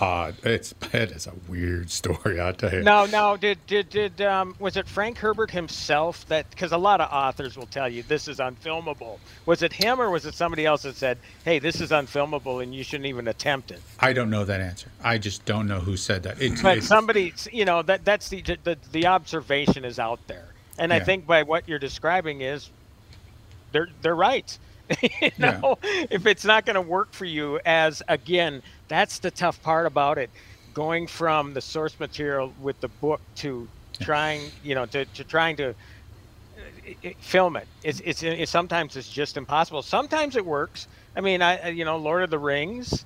[0.00, 0.34] odd.
[0.42, 2.40] It's it is a weird story.
[2.40, 2.82] I tell you.
[2.82, 3.36] No, no.
[3.36, 6.48] Did did did um, was it Frank Herbert himself that?
[6.50, 9.18] Because a lot of authors will tell you this is unfilmable.
[9.46, 12.74] Was it him or was it somebody else that said, "Hey, this is unfilmable and
[12.74, 13.80] you shouldn't even attempt it"?
[14.00, 14.88] I don't know that answer.
[15.04, 16.40] I just don't know who said that.
[16.40, 20.46] It's, But it's- somebody, you know, that that's the the, the observation is out there,
[20.78, 22.70] and I think by what you're describing is,
[23.72, 24.58] they're they're right.
[25.02, 29.60] you know, if it's not going to work for you, as again, that's the tough
[29.62, 30.30] part about it,
[30.72, 33.68] going from the source material with the book to
[34.00, 35.70] trying, you know, to, to trying to
[37.04, 37.68] uh, film it.
[37.82, 39.82] It's, it's it's sometimes it's just impossible.
[39.82, 40.88] Sometimes it works.
[41.16, 43.04] I mean, I I- you know, Lord of the Rings,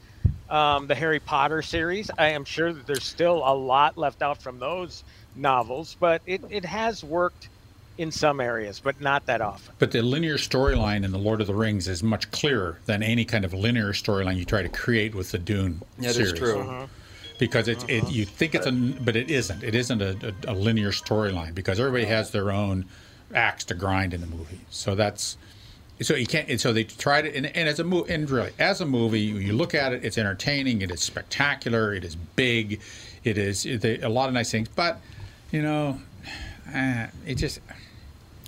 [0.49, 2.11] um, the Harry Potter series.
[2.19, 5.05] I am sure that there's still a lot left out from those
[5.35, 7.49] novels, but it, it has worked
[7.99, 9.75] in some areas, but not that often.
[9.79, 13.25] But the linear storyline in the Lord of the Rings is much clearer than any
[13.25, 16.33] kind of linear storyline you try to create with the Dune That is series.
[16.35, 16.57] true.
[16.57, 16.89] Mhm.
[17.39, 19.63] Because it's it, you think it's a, but it isn't.
[19.63, 22.87] It isn't a, a, a linear storyline because everybody has their own
[23.35, 24.61] axe to grind in the movie.
[24.71, 25.37] So that's
[26.01, 26.49] so you can't.
[26.49, 29.21] And so they tried it, and, and as a movie, and really as a movie,
[29.21, 32.81] you look at it, it's entertaining, it is spectacular, it is big,
[33.25, 34.69] it is it, they, a lot of nice things.
[34.69, 34.99] But
[35.53, 36.01] you know,
[36.75, 37.61] uh, it just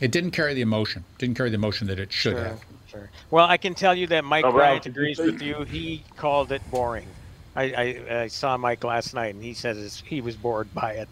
[0.00, 1.04] it didn't carry the emotion.
[1.18, 2.60] Didn't carry the emotion that it should Sure, have.
[2.90, 3.10] Sure.
[3.30, 5.62] Well, I can tell you that Mike Oh, Bryant did agrees say- with you.
[5.64, 7.06] He called it boring.
[7.56, 7.62] I,
[8.08, 11.08] I, I saw Mike last night, and he said it's- he was bored by it.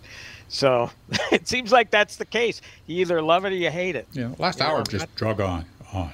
[0.49, 0.91] So
[1.32, 2.61] it seems like that's the case.
[2.87, 4.07] You either love it or you hate it.
[4.12, 6.12] Yeah, last You hour know, just drug on, on.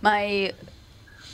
[0.00, 0.52] My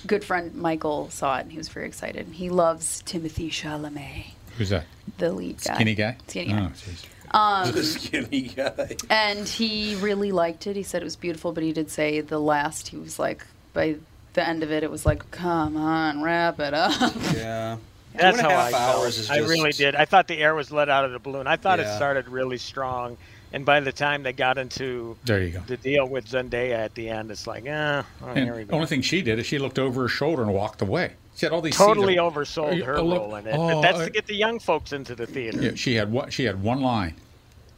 [0.06, 2.26] good friend Michael saw it and he was very excited.
[2.32, 4.84] He loves Timothy Chalamet, Who's that?
[5.18, 5.74] the lead guy.
[5.74, 6.16] Skinny guy.
[6.26, 6.60] Skinny guy.
[6.66, 7.06] Oh, jeez.
[7.32, 8.96] Um, the skinny guy.
[9.10, 10.76] and he really liked it.
[10.76, 13.96] He said it was beautiful, but he did say the last, he was like, by
[14.34, 17.12] the end of it, it was like, come on, wrap it up.
[17.34, 17.76] Yeah.
[18.14, 18.96] That's Two and a how I felt.
[19.04, 19.94] hours is I really did.
[19.94, 21.46] I thought the air was let out of the balloon.
[21.46, 23.16] I thought it started really strong,
[23.52, 25.60] and by the time they got into There you go.
[25.66, 28.74] the deal with Zendaya at the end, it's like, eh, oh, here we And the
[28.74, 31.12] only thing she did is she looked over her shoulder and walked away.
[31.38, 33.54] She had all these scenes Totally of- oversold uh, her Oh, role in it.
[33.56, 35.62] oh, but that's I- to get the young folks into the theater.
[35.62, 36.30] Yeah, she had one.
[36.30, 37.14] She had one line.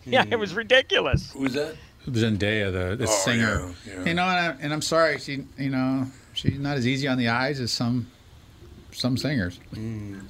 [0.07, 1.31] Yeah, it was ridiculous.
[1.33, 1.75] Who's that?
[2.09, 3.71] Zendaya, the, the Oh, singer.
[3.87, 4.05] yeah, yeah.
[4.07, 7.19] You know, and, I, and I'm sorry, she, you know, she's not as easy on
[7.19, 8.07] the eyes as some
[8.93, 9.61] some singers.
[9.75, 10.23] Mm.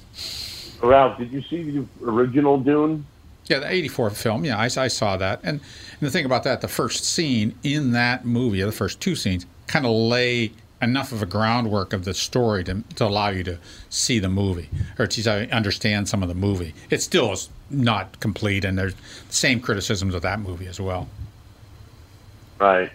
[0.83, 3.05] Ralph, did you see the original Dune?
[3.45, 4.43] Yeah, the '84 film.
[4.43, 5.39] Yeah, I, I saw that.
[5.43, 9.15] And, and the thing about that, the first scene in that movie, the first two
[9.15, 10.51] scenes, kind of lay
[10.81, 13.59] enough of a groundwork of the story to, to allow you to
[13.89, 16.73] see the movie or to understand some of the movie.
[16.89, 21.07] It still is not complete, and there's the same criticisms of that movie as well.
[22.59, 22.91] Right.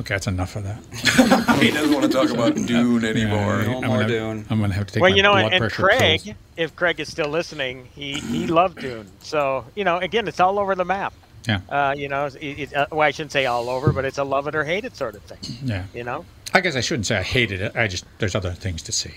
[0.00, 1.58] Okay, that's enough of that.
[1.60, 3.62] he doesn't want to talk about Dune anymore.
[3.62, 5.82] Yeah, I'm gonna, I'm gonna have to take well, my you know, blood and pressure
[5.82, 6.36] Craig, pills.
[6.56, 9.06] if Craig is still listening, he he loved Dune.
[9.20, 11.12] So you know, again, it's all over the map.
[11.46, 11.60] Yeah.
[11.68, 14.24] Uh, you know, it, it, uh, well, I shouldn't say all over, but it's a
[14.24, 15.38] love it or hate it sort of thing.
[15.64, 15.84] Yeah.
[15.94, 16.24] You know.
[16.54, 17.74] I guess I shouldn't say I hated it.
[17.76, 19.12] I just there's other things to see.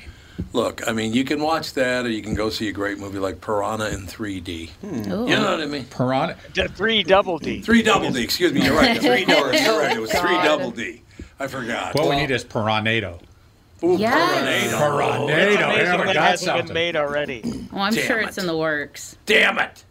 [0.53, 3.19] Look, I mean, you can watch that, or you can go see a great movie
[3.19, 4.69] like Piranha in 3D.
[4.83, 4.87] Ooh.
[5.29, 5.85] You know what I mean?
[5.85, 6.35] Piranha.
[6.53, 7.61] D- three double D.
[7.61, 8.21] Three double D.
[8.23, 8.61] Excuse me.
[8.63, 8.99] You're right.
[8.99, 9.53] Three double.
[9.53, 9.95] You're right.
[9.95, 11.01] It was three double D.
[11.39, 11.95] I forgot.
[11.95, 13.21] What we need is Piranado.
[13.83, 14.73] Ooh, Yes.
[14.73, 15.29] Piranado.
[15.29, 15.29] Piranado.
[15.29, 16.67] It's I amazing never that got hasn't something.
[16.67, 17.41] been made already.
[17.71, 18.27] Well, I'm Damn sure it.
[18.29, 19.17] it's in the works.
[19.25, 19.83] Damn it.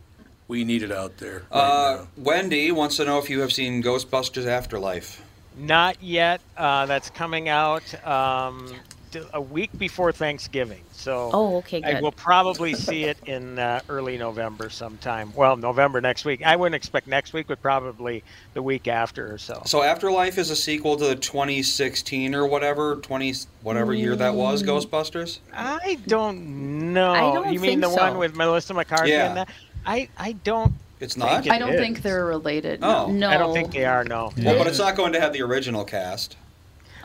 [0.46, 1.42] We need it out there.
[1.50, 5.22] Uh, Wendy wants to know if you have seen Ghostbusters Afterlife.
[5.56, 6.40] Not yet.
[6.56, 8.70] Uh, that's coming out um,
[9.10, 10.82] d- a week before Thanksgiving.
[10.92, 15.32] So Oh, okay, I will probably see it in uh, early November sometime.
[15.34, 16.42] Well, November next week.
[16.44, 18.22] I wouldn't expect next week, but probably
[18.52, 19.62] the week after or so.
[19.64, 24.62] So Afterlife is a sequel to the 2016 or whatever 20 whatever year that was
[24.62, 24.66] Mm.
[24.66, 25.38] Ghostbusters.
[25.54, 27.12] I don't know.
[27.12, 29.44] I don't you mean think the one with Melissa McCarthy Yeah.
[29.86, 30.10] And that?
[30.18, 30.72] I, I don't.
[31.00, 31.46] It's think not.
[31.46, 31.80] it I don't is.
[31.80, 32.80] think they're related.
[32.82, 33.10] Oh.
[33.10, 33.28] no.
[33.28, 34.04] I don't think they are.
[34.04, 34.32] No.
[34.38, 36.36] Well, but it's not going to have the original cast.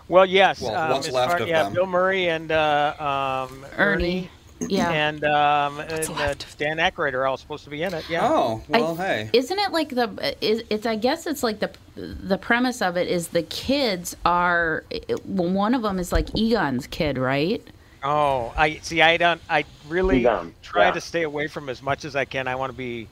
[0.08, 0.62] Well, yes.
[0.62, 1.74] Well, um, what's as left far- of yeah, them?
[1.74, 4.30] Bill Murray and uh, um, Ernie.
[4.62, 4.92] Yeah.
[4.92, 8.04] and, um, and uh, Dan Aykroyd are all supposed to be in it.
[8.10, 8.28] Yeah.
[8.28, 9.30] Oh, well, I- hey.
[9.32, 10.36] Isn't it like the?
[10.42, 14.84] Is, it's I guess it's like the the premise of it is the kids are
[15.24, 17.66] one of them is like Egon's kid, right?
[18.04, 19.02] Oh, I see.
[19.02, 19.42] I don't.
[19.50, 20.24] I really
[20.62, 20.92] try yeah.
[20.92, 22.48] to stay away from as much as I can.
[22.48, 23.08] I want to be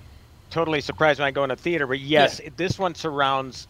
[0.50, 1.88] totally surprised when I go in a theater.
[1.88, 3.68] But yes, this one surrounds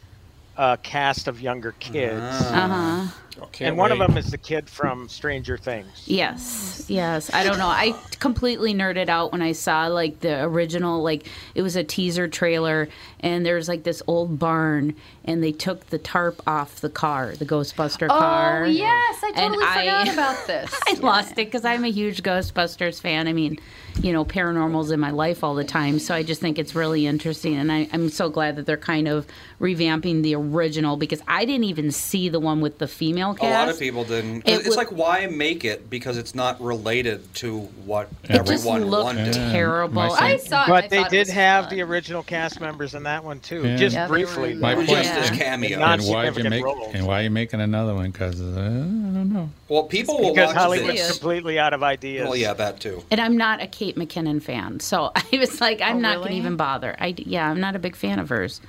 [0.58, 2.24] a cast of younger kids.
[2.24, 3.08] Uh-huh.
[3.52, 6.04] Can't and one of them is the kid from Stranger Things.
[6.06, 7.34] Yes, yes.
[7.34, 7.68] I don't know.
[7.68, 12.28] I completely nerded out when I saw like the original, like it was a teaser
[12.28, 12.88] trailer,
[13.20, 17.46] and there's like this old barn, and they took the tarp off the car, the
[17.46, 18.64] Ghostbuster oh, car.
[18.64, 20.80] Oh yes, I And totally forgot about this.
[20.88, 23.28] I lost it because I'm a huge Ghostbusters fan.
[23.28, 23.60] I mean,
[24.02, 27.08] you know, paranormal's in my life all the time, so I just think it's really
[27.08, 29.26] interesting, and I, I'm so glad that they're kind of
[29.60, 33.46] revamping the original because I didn't even see the one with the female cast.
[33.46, 34.48] A lot of people didn't.
[34.48, 38.66] It it's would- like why make it because it's not related to what It just
[38.66, 39.34] everyone looked wanted.
[39.34, 39.94] terrible.
[39.96, 40.68] My I saw it.
[40.68, 41.76] But I they did have fun.
[41.76, 43.76] the original cast members in that one too, Yeah.
[43.78, 44.54] just Yeah, briefly.
[44.56, 44.86] My though.
[44.86, 45.80] point Just as cameo.
[45.80, 46.94] Not and why you significant make roles.
[46.96, 48.12] and why are you making another one?
[48.12, 49.50] Because uh, I don't know.
[49.70, 51.12] Well, people will because watch Hollywood's this.
[51.12, 52.26] completely out of ideas.
[52.26, 53.04] Well, yeah, that too.
[53.12, 56.18] And I'm not a Kate McKinnon fan, so I was like, I'm Oh, not really?
[56.20, 56.96] going to even bother.
[57.00, 58.62] I yeah, I'm not a big fan of hers.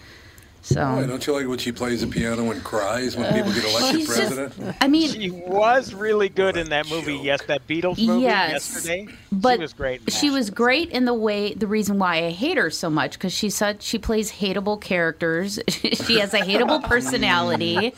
[0.68, 3.52] So Boy, don't you like when she plays the piano and cries when uh, people
[3.54, 4.76] get elected she's just- president?
[4.82, 7.16] I mean, She was really good in that movie.
[7.16, 9.08] Yes, that Beatles movie Yes, yesterday.
[9.32, 10.00] but she was great.
[10.02, 13.12] in she was great in the way the reason why I hate her so much
[13.12, 15.58] because she said she plays hateable characters.
[15.68, 17.94] she has a hateable personality,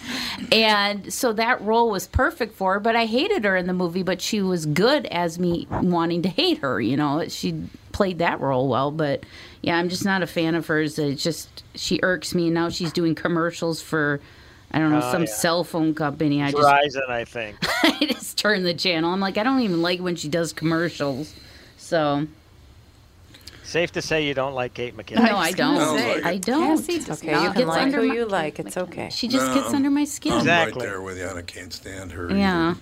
[0.52, 2.80] and so that role was perfect for her.
[2.80, 6.28] But I hated her in the movie, but she was good as me wanting to
[6.28, 6.80] hate her.
[6.80, 7.64] You know, she
[8.00, 8.90] played that role well.
[8.90, 9.24] But
[9.60, 10.98] yeah, I'm just not a fan of hers.
[10.98, 12.46] It's just she irks me.
[12.46, 14.20] And now she's doing commercials for.
[14.72, 15.28] I don't know Oh, some yeah.
[15.32, 16.42] cell phone company.
[16.42, 17.56] I just Verizon, I think.
[17.82, 19.12] I just turn the channel.
[19.12, 21.34] I'm like, I don't even like when she does commercials.
[21.76, 22.26] So
[23.64, 25.24] Safe to say you don't like Kate McKinnon.
[25.28, 25.76] no, I don't.
[25.78, 26.24] Sounds like it.
[26.24, 26.76] I don't.
[26.78, 28.58] Cassie does Okay, not you can Gets like under who my- you like.
[28.60, 29.10] It's okay.
[29.10, 30.32] She just No, gets I'm- under my skin.
[30.32, 30.80] I'm Exactly.
[30.80, 32.30] right there with you, I can't stand her.
[32.34, 32.70] Yeah.
[32.70, 32.80] either.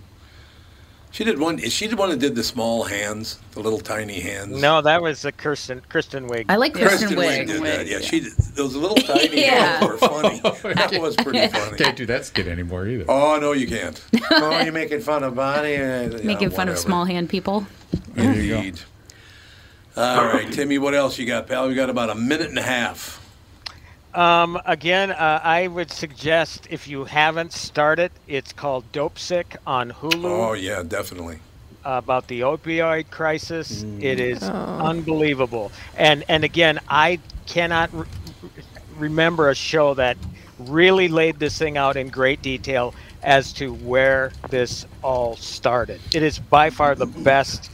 [1.19, 1.59] She did one.
[1.59, 4.62] Is she the one that did the small hands, the little tiny hands?
[4.62, 6.45] No, that was a Kirsten Kristen Wiig.
[6.49, 7.47] I like Kristen, Kristen Wiig Wiig.
[7.49, 7.87] did that.
[7.89, 8.35] Yeah, she did.
[8.55, 9.81] Those little tiny Yeah.
[9.81, 10.41] hands were funny.
[10.77, 11.77] That was pretty funny.
[11.77, 13.05] Can't do that skit anymore either.
[13.09, 14.01] Oh no, you can't.
[14.31, 15.75] oh, you're making fun of Bonnie.
[15.75, 17.66] Uh, yeah, Making fun of small hand people.
[18.14, 18.57] There you go.
[18.59, 18.81] Indeed.
[19.97, 20.79] All right, Timmy.
[20.79, 21.66] What else you got, pal?
[21.66, 23.18] We got about a minute and a half.
[24.15, 30.25] Um, again, uh, I would suggest if you haven't started, it's called Dopesick on Hulu.
[30.25, 31.41] Oh yeah, definitely.
[31.85, 33.85] about the opioid crisis.
[34.01, 35.73] It is unbelievable.
[35.97, 38.07] And and again, I cannot re-
[38.97, 40.17] remember a show that
[40.59, 46.01] really laid this thing out in great detail as to where this all started.
[46.15, 47.71] It is by far the best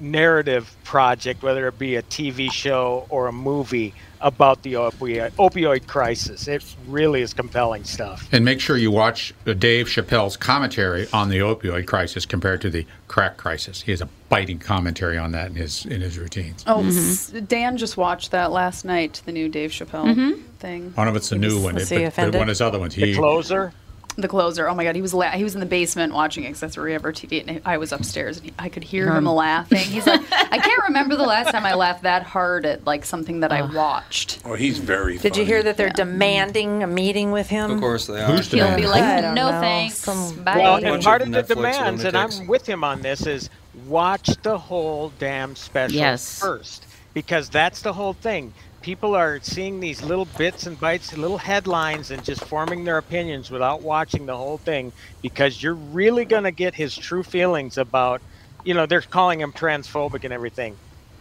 [0.00, 5.86] narrative project, whether it be a TV show or a movie about the opioid, opioid
[5.86, 6.46] crisis.
[6.48, 8.28] It really is compelling stuff.
[8.32, 12.70] And make sure you watch uh, Dave Chappelle's commentary on the opioid crisis compared to
[12.70, 13.82] the crack crisis.
[13.82, 16.62] He has a biting commentary on that in his in his routines.
[16.66, 19.22] Oh, s- Dan just watched that last night.
[19.24, 20.92] The new Dave Chappelle thing.
[20.94, 22.34] One of it's a new one, was but, he but offended?
[22.34, 22.94] one of his other ones.
[22.94, 23.72] The closer.
[24.16, 24.68] The closer.
[24.68, 26.86] Oh my God, he was la- he was in the basement watching Accessory that's where
[26.86, 29.78] we have our TV, and I was upstairs, and he, I could hear him laughing.
[29.78, 33.40] He's like, I can't remember the last time I laughed that hard at like something
[33.40, 34.40] that I watched.
[34.44, 35.16] Oh, he's very.
[35.18, 37.70] Did you hear that they're demanding a meeting with him?
[37.70, 38.32] Of course they are.
[38.32, 39.96] Who's He'll the be like, no know, thanks.
[39.98, 40.58] some- Bye.
[40.58, 42.16] Well, and part of the demands, and.
[42.16, 43.48] I'm with him on this, is
[43.86, 46.38] watch the whole damn special Yes.
[46.40, 46.84] first,
[47.14, 48.52] because that's the whole thing.
[48.82, 53.50] People are seeing these little bits and bites, little headlines, and just forming their opinions
[53.50, 58.22] without watching the whole thing, because you're really going to get his true feelings about,
[58.64, 60.76] you know, they're calling him transphobic and everything.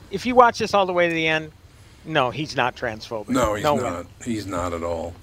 [0.09, 1.51] If you watch this all the way to the end,
[2.05, 3.27] no, he's not transphobic.
[3.29, 4.05] No, he's no not.
[4.05, 4.11] way.
[4.23, 5.13] He's not at all.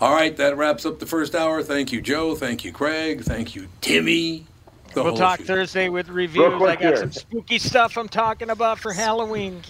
[0.00, 1.62] All right, that wraps up the first hour.
[1.62, 2.34] Thank you, Joe.
[2.34, 3.22] Thank you, Craig.
[3.22, 4.46] Thank you, Timmy.
[4.94, 5.46] The We'll talk shoot.
[5.46, 6.60] Thursday with reviews.
[6.60, 6.96] I got here.
[6.96, 9.62] some spooky stuff I'm talking about for Halloween.